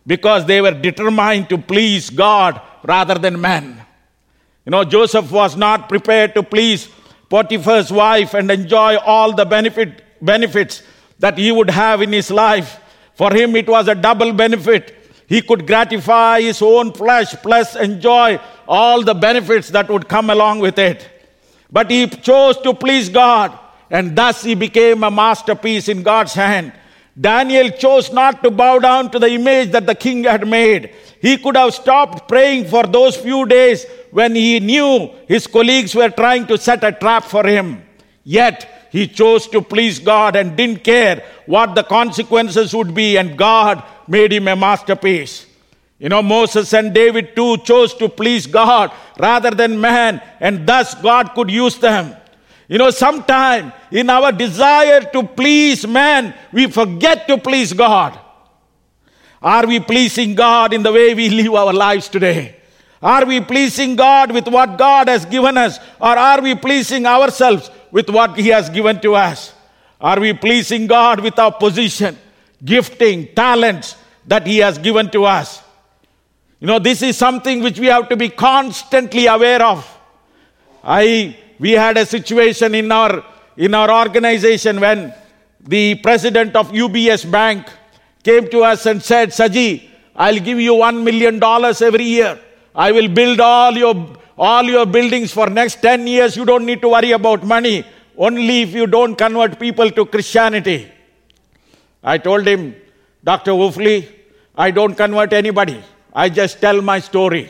because 0.08 0.46
they 0.46 0.60
were 0.60 0.72
determined 0.72 1.50
to 1.50 1.58
please 1.60 2.10
God 2.10 2.60
rather 2.84 3.14
than 3.14 3.40
man. 3.40 3.86
You 4.66 4.72
know, 4.72 4.84
Joseph 4.84 5.32
was 5.32 5.56
not 5.56 5.88
prepared 5.88 6.34
to 6.34 6.42
please 6.42 6.90
Potiphar's 7.30 7.92
wife 7.92 8.34
and 8.34 8.50
enjoy 8.50 8.98
all 8.98 9.34
the 9.34 9.46
benefit, 9.46 10.04
benefits 10.22 10.84
that 11.20 11.38
he 11.38 11.52
would 11.52 11.70
have 11.70 12.02
in 12.02 12.14
his 12.14 12.32
life. 12.32 12.80
For 13.16 13.34
him, 13.34 13.56
it 13.56 13.68
was 13.68 13.88
a 13.88 13.96
double 13.96 14.32
benefit. 14.32 14.94
He 15.28 15.42
could 15.42 15.68
gratify 15.68 16.42
his 16.42 16.62
own 16.62 16.94
flesh 16.94 17.36
plus 17.42 17.76
enjoy 17.76 18.40
all 18.68 19.04
the 19.04 19.14
benefits 19.14 19.70
that 19.70 19.90
would 19.90 20.08
come 20.08 20.30
along 20.30 20.60
with 20.60 20.80
it. 20.80 21.10
But 21.70 21.92
he 21.92 22.08
chose 22.08 22.58
to 22.60 22.74
please 22.74 23.10
God, 23.10 23.58
and 23.90 24.16
thus 24.16 24.44
he 24.44 24.56
became 24.56 25.04
a 25.04 25.12
masterpiece 25.12 25.90
in 25.90 26.02
God's 26.04 26.34
hand. 26.34 26.72
Daniel 27.20 27.70
chose 27.72 28.12
not 28.12 28.44
to 28.44 28.52
bow 28.52 28.78
down 28.78 29.10
to 29.12 29.18
the 29.18 29.30
image 29.30 29.72
that 29.72 29.88
the 29.88 29.96
king 29.96 30.24
had 30.24 30.48
made. 30.48 30.92
He 31.20 31.38
could 31.38 31.58
have 31.58 31.74
stopped 31.74 32.28
praying 32.28 32.68
for 32.68 32.84
those 32.84 33.18
few 33.18 33.46
days 33.46 33.86
when 34.12 34.36
he 34.36 34.60
knew 34.60 35.10
his 35.28 35.48
colleagues 35.48 35.96
were 35.96 36.10
trying 36.10 36.46
to 36.48 36.58
set 36.58 36.84
a 36.84 36.92
trap 36.92 37.24
for 37.24 37.46
him. 37.46 37.84
Yet 38.24 38.90
he 38.92 39.08
chose 39.08 39.48
to 39.48 39.62
please 39.62 39.98
God 40.00 40.36
and 40.36 40.56
didn't 40.56 40.84
care 40.84 41.24
what 41.48 41.74
the 41.74 41.84
consequences 41.84 42.74
would 42.76 42.94
be, 42.94 43.18
and 43.18 43.38
God 43.38 43.84
made 44.08 44.32
him 44.32 44.48
a 44.48 44.56
masterpiece. 44.56 45.48
You 45.98 46.10
know, 46.10 46.22
Moses 46.22 46.72
and 46.74 46.94
David 46.94 47.36
too 47.36 47.58
chose 47.58 47.96
to 47.96 48.08
please 48.08 48.46
God 48.46 48.92
rather 49.18 49.50
than 49.50 49.82
man, 49.82 50.22
and 50.40 50.68
thus 50.68 50.94
God 50.94 51.34
could 51.34 51.50
use 51.50 51.78
them. 51.78 52.16
You 52.68 52.78
know, 52.78 52.90
sometimes 52.90 53.72
in 53.92 54.10
our 54.10 54.32
desire 54.32 55.02
to 55.02 55.24
please 55.24 55.88
man, 55.88 56.34
we 56.52 56.70
forget 56.70 57.28
to 57.28 57.38
please 57.38 57.74
God. 57.74 58.20
Are 59.42 59.66
we 59.66 59.80
pleasing 59.80 60.36
God 60.36 60.74
in 60.74 60.84
the 60.84 60.92
way 60.92 61.14
we 61.14 61.30
live 61.30 61.54
our 61.54 61.74
lives 61.74 62.10
today? 62.10 62.58
Are 63.02 63.26
we 63.26 63.40
pleasing 63.42 63.96
God 63.96 64.32
with 64.32 64.48
what 64.48 64.78
God 64.78 65.08
has 65.08 65.26
given 65.26 65.58
us? 65.58 65.78
Or 66.02 66.18
are 66.18 66.42
we 66.42 66.56
pleasing 66.56 67.06
ourselves 67.06 67.70
with 67.92 68.10
what 68.10 68.38
He 68.38 68.50
has 68.50 68.70
given 68.70 69.00
to 69.02 69.16
us? 69.16 69.54
Are 70.02 70.20
we 70.20 70.34
pleasing 70.34 70.88
God 70.88 71.22
with 71.22 71.38
our 71.40 71.52
position, 71.52 72.18
gifting, 72.64 73.34
talents 73.34 73.96
that 74.26 74.46
He 74.46 74.58
has 74.58 74.78
given 74.78 75.10
to 75.12 75.26
us? 75.26 75.62
You 76.60 76.68
know, 76.68 76.80
this 76.80 77.04
is 77.04 77.16
something 77.16 77.62
which 77.62 77.80
we 77.80 77.86
have 77.88 78.10
to 78.10 78.18
be 78.18 78.30
constantly 78.30 79.28
aware 79.28 79.62
of. 79.62 79.88
I, 80.84 81.38
we 81.60 81.72
had 81.72 81.98
a 81.98 82.06
situation 82.06 82.76
in 82.76 82.92
our, 82.92 83.24
in 83.56 83.74
our 83.74 83.90
organization 83.92 84.80
when 84.80 85.14
the 85.62 85.96
president 85.96 86.56
of 86.56 86.72
UBS 86.72 87.30
Bank 87.30 87.68
came 88.24 88.50
to 88.50 88.64
us 88.64 88.86
and 88.86 89.02
said, 89.02 89.30
Saji, 89.30 89.90
I'll 90.16 90.40
give 90.40 90.60
you 90.60 90.74
$1 90.74 91.04
million 91.04 91.42
every 91.44 92.06
year. 92.06 92.40
I 92.76 92.92
will 92.92 93.08
build 93.08 93.40
all 93.40 93.76
your, 93.76 93.96
all 94.38 94.64
your 94.64 94.86
buildings 94.86 95.32
for 95.32 95.50
next 95.50 95.82
10 95.82 96.06
years. 96.08 96.36
You 96.36 96.46
don't 96.46 96.66
need 96.66 96.82
to 96.82 96.90
worry 96.90 97.12
about 97.12 97.44
money. 97.44 97.86
Only 98.18 98.62
if 98.62 98.74
you 98.74 98.88
don't 98.88 99.16
convert 99.16 99.60
people 99.60 99.90
to 99.92 100.06
Christianity. 100.06 100.92
I 102.04 102.18
told 102.18 102.48
him, 102.48 102.76
Dr. 103.24 103.52
Wolfley, 103.52 104.08
I 104.56 104.72
don't 104.72 104.96
convert 104.96 105.34
anybody. 105.34 105.84
I 106.14 106.30
just 106.30 106.60
tell 106.60 106.82
my 106.82 107.00
story. 107.00 107.50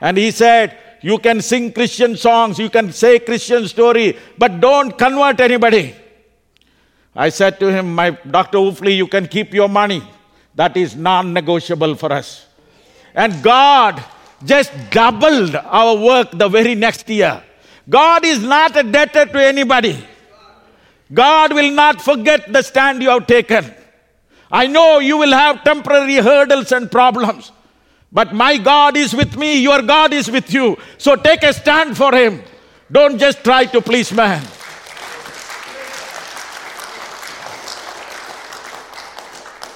And 0.00 0.16
he 0.16 0.30
said, 0.32 0.78
You 1.02 1.18
can 1.18 1.42
sing 1.42 1.72
Christian 1.72 2.16
songs, 2.16 2.58
you 2.58 2.70
can 2.70 2.92
say 2.92 3.18
Christian 3.18 3.66
story, 3.68 4.16
but 4.38 4.60
don't 4.60 4.96
convert 4.96 5.40
anybody. 5.40 5.94
I 7.14 7.28
said 7.28 7.58
to 7.60 7.70
him, 7.70 7.94
My 7.94 8.10
Dr. 8.10 8.58
Wolfley, 8.58 8.96
you 8.96 9.06
can 9.06 9.26
keep 9.26 9.52
your 9.52 9.68
money. 9.68 10.02
That 10.54 10.76
is 10.76 10.96
non 10.96 11.32
negotiable 11.32 11.94
for 11.96 12.12
us. 12.12 12.46
And 13.14 13.42
God 13.42 14.02
just 14.44 14.72
doubled 14.90 15.54
our 15.56 15.96
work 15.96 16.30
the 16.32 16.48
very 16.48 16.74
next 16.74 17.08
year. 17.08 17.42
God 17.88 18.24
is 18.24 18.42
not 18.42 18.76
a 18.76 18.82
debtor 18.82 19.26
to 19.26 19.44
anybody. 19.44 20.02
God 21.12 21.52
will 21.52 21.72
not 21.72 22.00
forget 22.00 22.52
the 22.52 22.62
stand 22.62 23.02
you 23.02 23.10
have 23.10 23.26
taken. 23.26 23.72
I 24.50 24.66
know 24.66 24.98
you 24.98 25.16
will 25.16 25.32
have 25.32 25.64
temporary 25.64 26.16
hurdles 26.16 26.72
and 26.72 26.90
problems, 26.90 27.52
but 28.12 28.34
my 28.34 28.58
God 28.58 28.96
is 28.96 29.14
with 29.14 29.36
me, 29.36 29.62
your 29.62 29.80
God 29.82 30.12
is 30.12 30.30
with 30.30 30.52
you. 30.52 30.76
So 30.98 31.16
take 31.16 31.42
a 31.42 31.52
stand 31.52 31.96
for 31.96 32.14
Him. 32.14 32.42
Don't 32.90 33.18
just 33.18 33.42
try 33.42 33.64
to 33.64 33.80
please 33.80 34.12
man. 34.12 34.42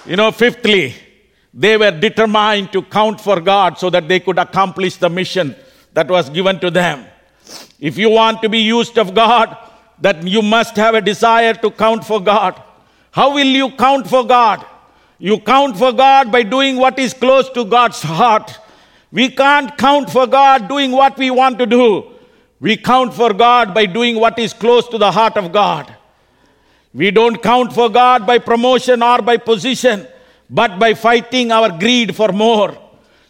You 0.04 0.16
know, 0.16 0.30
fifthly, 0.30 0.94
they 1.52 1.76
were 1.76 1.90
determined 1.90 2.72
to 2.72 2.82
count 2.82 3.20
for 3.20 3.40
God 3.40 3.78
so 3.78 3.88
that 3.90 4.06
they 4.06 4.20
could 4.20 4.38
accomplish 4.38 4.96
the 4.96 5.08
mission 5.08 5.56
that 5.94 6.06
was 6.08 6.28
given 6.28 6.60
to 6.60 6.70
them. 6.70 7.06
If 7.80 7.96
you 7.96 8.10
want 8.10 8.42
to 8.42 8.48
be 8.50 8.58
used 8.58 8.98
of 8.98 9.14
God, 9.14 9.56
that 10.00 10.22
you 10.26 10.42
must 10.42 10.76
have 10.76 10.94
a 10.94 11.00
desire 11.00 11.54
to 11.54 11.70
count 11.70 12.04
for 12.04 12.20
God. 12.20 12.62
How 13.10 13.32
will 13.34 13.46
you 13.46 13.70
count 13.70 14.06
for 14.06 14.26
God? 14.26 14.64
You 15.18 15.38
count 15.40 15.76
for 15.76 15.92
God 15.92 16.30
by 16.30 16.42
doing 16.42 16.76
what 16.76 16.98
is 16.98 17.14
close 17.14 17.48
to 17.50 17.64
God's 17.64 18.02
heart. 18.02 18.58
We 19.10 19.30
can't 19.30 19.76
count 19.78 20.10
for 20.10 20.26
God 20.26 20.68
doing 20.68 20.92
what 20.92 21.16
we 21.16 21.30
want 21.30 21.58
to 21.58 21.66
do. 21.66 22.12
We 22.60 22.76
count 22.76 23.14
for 23.14 23.32
God 23.32 23.72
by 23.72 23.86
doing 23.86 24.16
what 24.16 24.38
is 24.38 24.52
close 24.52 24.88
to 24.88 24.98
the 24.98 25.10
heart 25.10 25.36
of 25.36 25.52
God. 25.52 25.94
We 26.92 27.10
don't 27.10 27.42
count 27.42 27.72
for 27.72 27.88
God 27.88 28.26
by 28.26 28.38
promotion 28.38 29.02
or 29.02 29.20
by 29.22 29.36
position, 29.36 30.06
but 30.48 30.78
by 30.78 30.94
fighting 30.94 31.52
our 31.52 31.78
greed 31.78 32.16
for 32.16 32.32
more. 32.32 32.76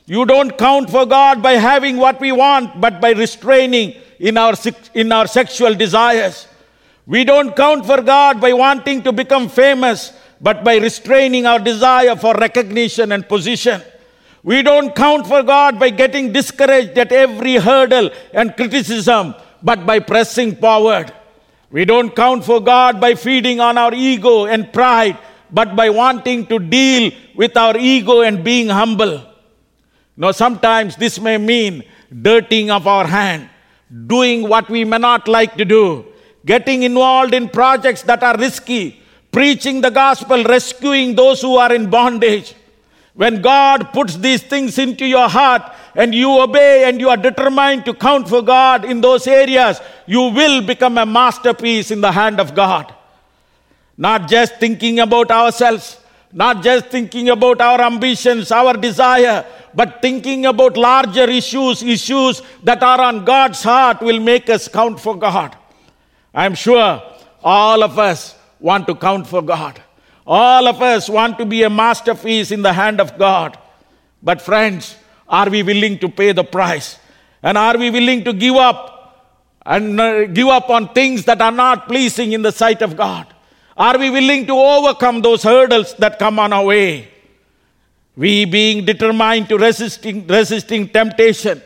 You 0.06 0.24
don't 0.24 0.56
count 0.56 0.88
for 0.88 1.04
God 1.04 1.42
by 1.42 1.54
having 1.54 1.96
what 1.96 2.20
we 2.20 2.30
want, 2.30 2.80
but 2.80 3.00
by 3.00 3.10
restraining 3.10 3.94
in 4.20 4.36
our, 4.36 4.54
in 4.94 5.10
our 5.10 5.26
sexual 5.26 5.74
desires. 5.74 6.46
We 7.06 7.24
don't 7.24 7.54
count 7.56 7.86
for 7.86 8.02
God 8.02 8.40
by 8.40 8.52
wanting 8.52 9.02
to 9.02 9.12
become 9.12 9.48
famous, 9.48 10.12
but 10.40 10.64
by 10.64 10.76
restraining 10.76 11.46
our 11.46 11.58
desire 11.58 12.16
for 12.16 12.34
recognition 12.34 13.12
and 13.12 13.28
position. 13.28 13.82
We 14.42 14.62
don't 14.62 14.94
count 14.94 15.26
for 15.26 15.42
God 15.42 15.78
by 15.78 15.90
getting 15.90 16.32
discouraged 16.32 16.96
at 16.98 17.10
every 17.10 17.56
hurdle 17.56 18.10
and 18.32 18.54
criticism, 18.56 19.34
but 19.62 19.84
by 19.84 19.98
pressing 19.98 20.56
forward. 20.56 21.12
We 21.70 21.84
don't 21.84 22.14
count 22.14 22.44
for 22.44 22.60
God 22.60 23.00
by 23.00 23.14
feeding 23.16 23.58
on 23.60 23.76
our 23.76 23.92
ego 23.92 24.46
and 24.46 24.72
pride, 24.72 25.18
but 25.50 25.74
by 25.74 25.90
wanting 25.90 26.46
to 26.46 26.58
deal 26.58 27.10
with 27.34 27.56
our 27.56 27.76
ego 27.76 28.20
and 28.20 28.44
being 28.44 28.68
humble. 28.68 29.20
Now, 30.16 30.30
sometimes 30.30 30.96
this 30.96 31.20
may 31.20 31.38
mean 31.38 31.82
dirtying 32.22 32.70
of 32.70 32.86
our 32.86 33.06
hand, 33.06 33.48
doing 34.06 34.48
what 34.48 34.70
we 34.70 34.84
may 34.84 34.98
not 34.98 35.28
like 35.28 35.56
to 35.56 35.64
do, 35.64 36.06
getting 36.44 36.84
involved 36.84 37.34
in 37.34 37.48
projects 37.48 38.02
that 38.02 38.22
are 38.22 38.36
risky, 38.38 39.02
preaching 39.36 39.82
the 39.82 39.90
gospel, 39.90 40.42
rescuing 40.44 41.14
those 41.14 41.42
who 41.42 41.56
are 41.56 41.70
in 41.74 41.90
bondage. 41.90 42.54
When 43.12 43.42
God 43.42 43.92
puts 43.92 44.16
these 44.16 44.42
things 44.42 44.78
into 44.78 45.04
your 45.04 45.28
heart 45.28 45.74
and 45.94 46.14
you 46.14 46.40
obey 46.40 46.88
and 46.88 46.98
you 46.98 47.10
are 47.10 47.18
determined 47.18 47.84
to 47.84 47.92
count 47.92 48.30
for 48.30 48.40
God 48.40 48.86
in 48.86 49.02
those 49.02 49.26
areas, 49.26 49.78
you 50.06 50.22
will 50.38 50.62
become 50.62 50.96
a 50.96 51.04
masterpiece 51.04 51.90
in 51.90 52.00
the 52.00 52.12
hand 52.12 52.40
of 52.40 52.54
God. 52.54 52.94
Not 53.98 54.26
just 54.26 54.54
thinking 54.54 55.00
about 55.00 55.30
ourselves, 55.30 56.00
not 56.32 56.62
just 56.62 56.86
thinking 56.86 57.28
about 57.28 57.60
our 57.60 57.82
ambitions, 57.82 58.50
our 58.50 58.72
desire, 58.72 59.44
but 59.74 60.00
thinking 60.00 60.46
about 60.46 60.78
larger 60.78 61.28
issues, 61.28 61.82
issues 61.82 62.40
that 62.62 62.82
are 62.82 63.02
on 63.02 63.26
God's 63.26 63.62
heart 63.62 64.00
will 64.00 64.18
make 64.18 64.48
us 64.48 64.66
count 64.66 64.98
for 64.98 65.14
God. 65.14 65.54
I'm 66.32 66.54
sure 66.54 67.02
all 67.44 67.82
of 67.82 67.98
us 67.98 68.35
want 68.60 68.86
to 68.86 68.94
count 68.94 69.26
for 69.26 69.42
God. 69.42 69.80
All 70.26 70.66
of 70.66 70.82
us 70.82 71.08
want 71.08 71.38
to 71.38 71.44
be 71.44 71.62
a 71.62 71.70
masterpiece 71.70 72.50
in 72.50 72.62
the 72.62 72.72
hand 72.72 73.00
of 73.00 73.16
God. 73.16 73.58
But, 74.22 74.42
friends, 74.42 74.96
are 75.28 75.48
we 75.48 75.62
willing 75.62 75.98
to 75.98 76.08
pay 76.08 76.32
the 76.32 76.44
price? 76.44 76.98
And 77.42 77.56
are 77.56 77.76
we 77.76 77.90
willing 77.90 78.24
to 78.24 78.32
give 78.32 78.56
up 78.56 78.92
and 79.64 80.00
uh, 80.00 80.26
give 80.26 80.48
up 80.48 80.68
on 80.70 80.92
things 80.92 81.24
that 81.26 81.40
are 81.40 81.52
not 81.52 81.86
pleasing 81.86 82.32
in 82.32 82.42
the 82.42 82.52
sight 82.52 82.82
of 82.82 82.96
God? 82.96 83.26
Are 83.76 83.98
we 83.98 84.10
willing 84.10 84.46
to 84.46 84.54
overcome 84.54 85.22
those 85.22 85.42
hurdles 85.42 85.94
that 85.94 86.18
come 86.18 86.38
on 86.38 86.52
our 86.52 86.64
way? 86.64 87.08
We 88.16 88.46
being 88.46 88.84
determined 88.84 89.48
to 89.50 89.58
resisting, 89.58 90.26
resisting 90.26 90.88
temptation 90.88 91.60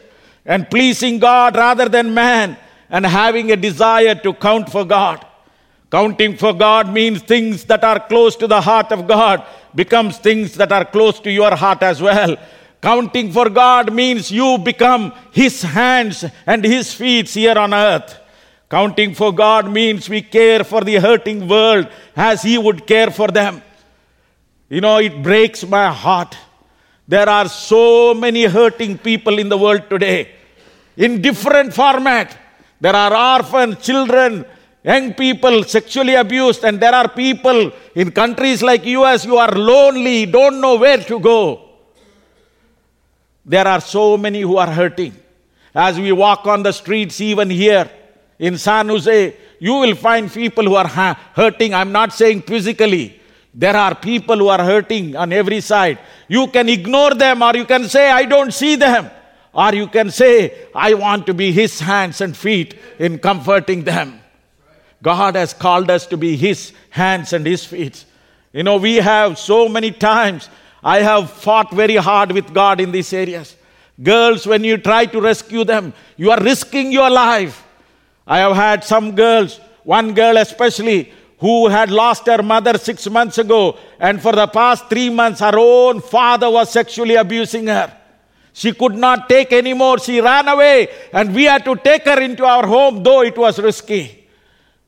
and 0.45 0.69
pleasing 0.69 1.19
God 1.19 1.57
rather 1.57 1.89
than 1.89 2.13
man 2.13 2.57
and 2.89 3.07
having 3.07 3.53
a 3.53 3.57
desire 3.57 4.17
to 4.17 4.35
count 4.35 4.71
for 4.71 4.85
God. 4.85 5.25
Counting 5.91 6.37
for 6.37 6.53
God 6.53 6.93
means 6.93 7.21
things 7.23 7.65
that 7.65 7.83
are 7.83 7.99
close 8.07 8.37
to 8.37 8.47
the 8.47 8.61
heart 8.61 8.93
of 8.93 9.09
God 9.09 9.45
becomes 9.75 10.19
things 10.19 10.55
that 10.55 10.71
are 10.71 10.85
close 10.85 11.19
to 11.21 11.31
your 11.31 11.55
heart 11.57 11.83
as 11.83 12.01
well. 12.01 12.37
Counting 12.81 13.33
for 13.33 13.51
God 13.51 13.93
means 13.93 14.31
you 14.31 14.57
become 14.59 15.13
His 15.33 15.63
hands 15.63 16.25
and 16.47 16.65
His 16.65 16.95
feet 16.95 17.29
here 17.29 17.59
on 17.59 17.75
earth. 17.75 18.19
Counting 18.71 19.15
for 19.15 19.33
God 19.33 19.71
means 19.71 20.09
we 20.09 20.23
care 20.23 20.63
for 20.63 20.83
the 20.83 20.95
hurting 20.97 21.49
world 21.49 21.89
as 22.15 22.43
He 22.43 22.57
would 22.57 22.87
care 22.87 23.11
for 23.11 23.27
them. 23.29 23.61
You 24.69 24.81
know, 24.81 24.99
it 24.99 25.21
breaks 25.23 25.67
my 25.67 25.89
heart. 25.89 26.37
There 27.09 27.29
are 27.29 27.49
so 27.49 28.15
many 28.15 28.45
hurting 28.45 28.99
people 28.99 29.41
in 29.41 29.49
the 29.49 29.59
world 29.59 29.91
today 29.91 30.31
in 30.97 31.21
different 31.21 31.75
format. 31.75 32.37
There 32.81 32.95
are 32.95 33.39
orphan 33.39 33.77
children 33.77 34.47
young 34.83 35.13
people 35.15 35.63
sexually 35.65 36.15
abused 36.15 36.65
and 36.65 36.81
there 36.81 36.95
are 36.95 37.09
people 37.09 37.73
in 37.95 38.11
countries 38.11 38.63
like 38.63 38.85
us 38.85 39.25
who 39.25 39.37
are 39.37 39.53
lonely 39.53 40.27
don't 40.27 40.61
know 40.61 40.77
where 40.77 40.99
to 40.99 41.21
go. 41.21 41.69
There 43.45 43.67
are 43.67 43.81
so 43.81 44.17
many 44.17 44.41
who 44.41 44.57
are 44.57 44.71
hurting. 44.71 45.15
As 45.75 45.99
we 45.99 46.13
walk 46.13 46.47
on 46.47 46.63
the 46.63 46.73
streets 46.73 47.21
even 47.21 47.51
here 47.51 47.91
in 48.39 48.57
san 48.57 48.89
jose 48.89 49.37
you 49.59 49.75
will 49.75 49.95
find 49.95 50.33
people 50.33 50.65
who 50.65 50.75
are 50.75 50.89
hurting. 50.89 51.75
I'm 51.75 51.93
not 51.93 52.13
saying 52.15 52.43
physically. 52.43 53.21
There 53.53 53.77
are 53.77 53.95
people 53.95 54.37
who 54.39 54.49
are 54.49 54.65
hurting 54.65 55.17
on 55.17 55.33
every 55.33 55.61
side. 55.61 55.99
You 56.29 56.47
can 56.47 56.69
ignore 56.69 57.15
them 57.15 57.43
or 57.43 57.55
you 57.55 57.67
can 57.67 57.89
say 57.89 58.11
i 58.11 58.25
don't 58.25 58.53
see 58.53 58.77
them. 58.77 59.11
Or 59.53 59.75
you 59.75 59.89
can 59.89 60.11
say 60.11 60.69
i 60.75 60.95
want 60.95 61.27
to 61.27 61.35
be 61.35 61.53
his 61.53 61.81
hands 61.81 62.21
and 62.23 62.35
feet 62.35 62.79
in 62.99 63.19
comforting 63.19 63.85
them 63.85 64.20
God 65.03 65.35
has 65.37 65.55
called 65.55 65.91
us 65.91 66.07
to 66.07 66.17
be 66.17 66.37
His 66.37 66.73
hands 66.91 67.33
and 67.33 67.47
His 67.47 67.65
feet. 67.65 68.05
You 68.53 68.63
know, 68.63 68.77
we 68.77 68.97
have 68.97 69.39
so 69.39 69.69
many 69.69 69.91
times, 69.91 70.49
I 70.83 71.01
have 71.01 71.31
fought 71.31 71.73
very 71.73 71.97
hard 71.97 72.33
with 72.33 72.53
God 72.53 72.81
in 72.81 72.93
these 72.93 73.13
areas. 73.13 73.57
Girls, 74.03 74.47
when 74.47 74.65
you 74.65 74.79
try 74.79 75.07
to 75.07 75.21
rescue 75.21 75.65
them, 75.65 75.93
you 76.17 76.31
are 76.31 76.43
risking 76.43 76.91
your 76.91 77.11
life. 77.11 77.65
I 78.27 78.39
have 78.39 78.57
had 78.57 78.85
some 78.85 79.15
girls, 79.15 79.61
one 79.85 80.15
girl 80.15 80.37
especially, 80.37 81.13
who 81.39 81.69
had 81.69 81.91
lost 81.91 82.27
her 82.27 82.43
mother 82.43 82.77
six 82.77 83.09
months 83.09 83.39
ago, 83.39 83.79
and 83.99 84.21
for 84.21 84.33
the 84.33 84.47
past 84.47 84.89
three 84.89 85.09
months, 85.09 85.41
her 85.41 85.59
own 85.59 86.01
father 86.01 86.51
was 86.51 86.71
sexually 86.71 87.15
abusing 87.15 87.67
her. 87.67 87.97
She 88.53 88.73
could 88.73 88.95
not 88.95 89.29
take 89.29 89.53
anymore. 89.53 89.99
She 89.99 90.21
ran 90.21 90.49
away, 90.49 90.89
and 91.13 91.35
we 91.35 91.45
had 91.45 91.65
to 91.65 91.77
take 91.77 92.05
her 92.05 92.21
into 92.21 92.45
our 92.45 92.67
home, 92.67 93.03
though 93.03 93.23
it 93.23 93.39
was 93.39 93.59
risky. 93.59 94.20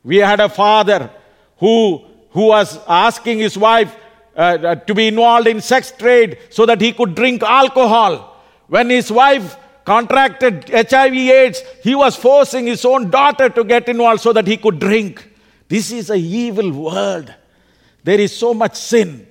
We 0.04 0.18
had 0.18 0.40
a 0.40 0.48
father 0.48 1.10
who, 1.58 2.04
who 2.30 2.48
was 2.48 2.78
asking 2.88 3.38
his 3.38 3.56
wife 3.56 3.96
uh, 4.34 4.40
uh 4.40 4.74
to 4.76 4.94
be 4.94 5.08
involved 5.08 5.46
in 5.46 5.60
sex 5.60 5.92
trade 5.92 6.38
so 6.48 6.64
that 6.66 6.80
he 6.80 6.92
could 6.92 7.14
drink 7.14 7.42
alcohol. 7.42 8.42
When 8.68 8.88
his 8.88 9.12
wife 9.12 9.56
contracted 9.84 10.68
HIV 10.70 11.14
AIDS, 11.14 11.62
he 11.82 11.94
was 11.94 12.16
forcing 12.16 12.66
his 12.66 12.84
own 12.84 13.10
daughter 13.10 13.48
to 13.48 13.64
get 13.64 13.88
involved 13.88 14.20
so 14.20 14.32
that 14.32 14.46
he 14.46 14.56
could 14.56 14.78
drink. 14.78 15.28
This 15.68 15.92
is 15.92 16.10
a 16.10 16.16
evil 16.16 16.70
world. 16.72 17.32
There 18.04 18.20
is 18.20 18.36
so 18.36 18.54
much 18.54 18.76
sin. 18.76 19.26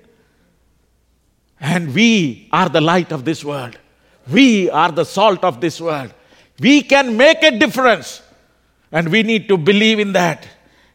And 1.59 1.93
we 1.93 2.49
are 2.51 2.69
the 2.69 2.81
light 2.81 3.11
of 3.11 3.25
this 3.25 3.43
world. 3.43 3.77
We 4.27 4.69
are 4.69 4.91
the 4.91 5.03
salt 5.03 5.43
of 5.43 5.61
this 5.61 5.79
world. 5.79 6.13
We 6.59 6.81
can 6.81 7.17
make 7.17 7.43
a 7.43 7.57
difference. 7.57 8.21
And 8.91 9.09
we 9.09 9.23
need 9.23 9.47
to 9.47 9.57
believe 9.57 9.99
in 9.99 10.13
that. 10.13 10.47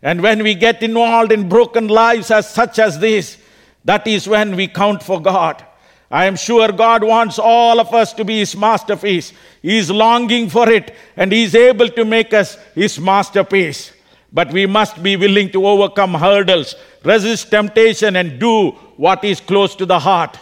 And 0.07 0.23
when 0.23 0.45
we 0.45 0.55
get 0.55 0.85
involved 0.85 1.33
in 1.33 1.49
broken 1.49 1.88
lives 1.88 2.31
as 2.31 2.49
such 2.49 2.79
as 2.79 3.01
this, 3.01 3.38
that 3.85 4.07
is 4.07 4.29
when 4.29 4.55
we 4.55 4.69
count 4.69 5.03
for 5.03 5.21
God. 5.21 5.66
I 6.09 6.27
am 6.27 6.37
sure 6.37 6.71
God 6.71 7.03
wants 7.03 7.40
all 7.40 7.81
of 7.81 7.92
us 7.92 8.12
to 8.12 8.25
be 8.25 8.38
His 8.38 8.57
masterpiece. 8.57 9.33
He 9.62 9.77
is 9.79 9.90
longing 9.90 10.49
for 10.49 10.69
it 10.69 10.95
and 11.16 11.33
He 11.33 11.42
is 11.42 11.57
able 11.57 11.88
to 11.88 12.05
make 12.05 12.33
us 12.33 12.57
His 12.77 13.01
masterpiece. 13.01 13.90
But 14.33 14.53
we 14.53 14.64
must 14.66 15.03
be 15.03 15.16
willing 15.16 15.51
to 15.51 15.66
overcome 15.66 16.14
hurdles, 16.14 16.77
resist 17.03 17.51
temptation, 17.51 18.14
and 18.14 18.38
do 18.38 18.71
what 18.97 19.25
is 19.25 19.40
close 19.40 19.75
to 19.75 19.87
the 19.87 19.99
heart. 19.99 20.38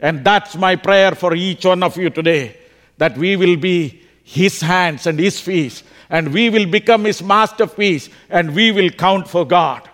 And 0.00 0.24
that's 0.24 0.56
my 0.56 0.76
prayer 0.76 1.14
for 1.14 1.34
each 1.34 1.66
one 1.66 1.82
of 1.82 1.98
you 1.98 2.08
today 2.08 2.56
that 2.96 3.18
we 3.18 3.36
will 3.36 3.56
be 3.58 4.00
His 4.24 4.60
hands 4.62 5.06
and 5.06 5.18
His 5.18 5.38
feet 5.38 5.82
and 6.10 6.32
we 6.32 6.50
will 6.50 6.66
become 6.66 7.04
His 7.04 7.22
masterpiece 7.22 8.08
and 8.28 8.54
we 8.54 8.72
will 8.72 8.90
count 8.90 9.28
for 9.28 9.46
God. 9.46 9.88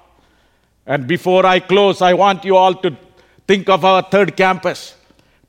And 0.87 1.07
before 1.07 1.45
I 1.45 1.61
close, 1.61 2.01
I 2.01 2.15
want 2.15 2.45
you 2.45 2.57
all 2.57 2.75
to 2.75 2.97
think 3.47 3.69
of 3.69 3.85
our 3.85 4.03
third 4.03 4.37
campus. 4.37 4.95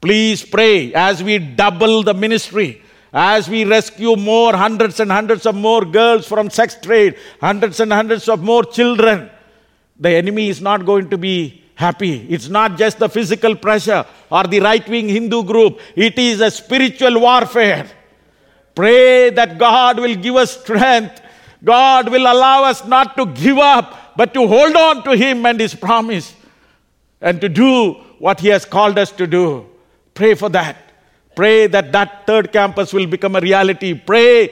Please 0.01 0.43
pray 0.43 0.93
as 0.93 1.23
we 1.23 1.37
double 1.37 2.03
the 2.03 2.13
ministry, 2.13 2.81
as 3.13 3.47
we 3.47 3.63
rescue 3.63 4.15
more 4.15 4.55
hundreds 4.55 4.99
and 4.99 5.11
hundreds 5.11 5.45
of 5.45 5.55
more 5.55 5.85
girls 5.85 6.27
from 6.27 6.49
sex 6.49 6.75
trade, 6.81 7.15
hundreds 7.39 7.79
and 7.79 7.93
hundreds 7.93 8.27
of 8.27 8.41
more 8.41 8.63
children. 8.63 9.29
The 9.99 10.09
enemy 10.09 10.49
is 10.49 10.59
not 10.59 10.85
going 10.85 11.09
to 11.11 11.17
be 11.17 11.63
happy. 11.75 12.27
It's 12.29 12.49
not 12.49 12.77
just 12.77 12.97
the 12.97 13.09
physical 13.09 13.55
pressure 13.55 14.05
or 14.31 14.43
the 14.43 14.59
right 14.59 14.87
wing 14.87 15.07
Hindu 15.07 15.43
group, 15.43 15.79
it 15.95 16.17
is 16.17 16.41
a 16.41 16.49
spiritual 16.49 17.19
warfare. 17.19 17.87
Pray 18.75 19.29
that 19.31 19.57
God 19.57 19.99
will 19.99 20.15
give 20.15 20.35
us 20.35 20.59
strength. 20.61 21.21
God 21.63 22.09
will 22.09 22.23
allow 22.23 22.63
us 22.63 22.85
not 22.85 23.15
to 23.17 23.25
give 23.25 23.57
up, 23.57 24.15
but 24.15 24.33
to 24.33 24.47
hold 24.47 24.75
on 24.75 25.03
to 25.03 25.15
Him 25.15 25.45
and 25.45 25.59
His 25.59 25.75
promise 25.75 26.33
and 27.21 27.39
to 27.41 27.49
do 27.49 27.93
what 28.17 28.39
He 28.39 28.47
has 28.47 28.65
called 28.65 28.97
us 28.97 29.11
to 29.13 29.27
do. 29.27 29.67
Pray 30.13 30.33
for 30.33 30.49
that. 30.49 30.77
Pray 31.35 31.67
that 31.67 31.91
that 31.91 32.27
third 32.27 32.51
campus 32.51 32.91
will 32.93 33.07
become 33.07 33.35
a 33.35 33.39
reality. 33.39 33.93
Pray 33.93 34.47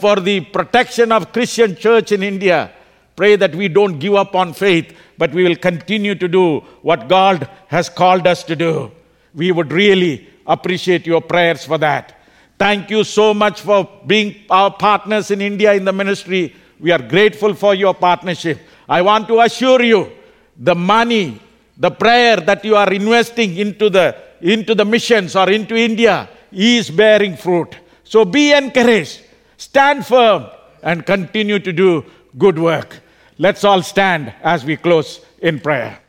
for 0.00 0.16
the 0.16 0.40
protection 0.40 1.12
of 1.12 1.32
Christian 1.32 1.74
church 1.76 2.12
in 2.12 2.22
India. 2.22 2.70
Pray 3.16 3.36
that 3.36 3.54
we 3.54 3.68
don't 3.68 3.98
give 3.98 4.14
up 4.14 4.34
on 4.34 4.52
faith, 4.52 4.94
but 5.16 5.32
we 5.32 5.44
will 5.44 5.56
continue 5.56 6.14
to 6.14 6.28
do 6.28 6.60
what 6.82 7.08
God 7.08 7.48
has 7.68 7.88
called 7.88 8.26
us 8.26 8.42
to 8.44 8.56
do. 8.56 8.90
We 9.34 9.52
would 9.52 9.72
really 9.72 10.28
appreciate 10.46 11.06
your 11.06 11.20
prayers 11.20 11.64
for 11.64 11.78
that. 11.78 12.19
Thank 12.60 12.90
you 12.90 13.04
so 13.04 13.32
much 13.32 13.62
for 13.62 13.88
being 14.06 14.44
our 14.50 14.70
partners 14.70 15.30
in 15.30 15.40
India 15.40 15.72
in 15.72 15.86
the 15.86 15.94
ministry. 15.94 16.54
We 16.78 16.90
are 16.90 17.00
grateful 17.00 17.54
for 17.54 17.74
your 17.74 17.94
partnership. 17.94 18.60
I 18.86 19.00
want 19.00 19.28
to 19.28 19.40
assure 19.40 19.82
you 19.82 20.12
the 20.58 20.74
money, 20.74 21.40
the 21.78 21.90
prayer 21.90 22.36
that 22.36 22.62
you 22.62 22.76
are 22.76 22.92
investing 22.92 23.56
into 23.56 23.88
the, 23.88 24.14
into 24.42 24.74
the 24.74 24.84
missions 24.84 25.34
or 25.36 25.48
into 25.48 25.74
India 25.74 26.28
is 26.52 26.90
bearing 26.90 27.34
fruit. 27.34 27.74
So 28.04 28.26
be 28.26 28.52
encouraged, 28.52 29.22
stand 29.56 30.04
firm, 30.04 30.44
and 30.82 31.06
continue 31.06 31.60
to 31.60 31.72
do 31.72 32.04
good 32.36 32.58
work. 32.58 33.00
Let's 33.38 33.64
all 33.64 33.80
stand 33.80 34.34
as 34.42 34.66
we 34.66 34.76
close 34.76 35.24
in 35.40 35.60
prayer. 35.60 35.99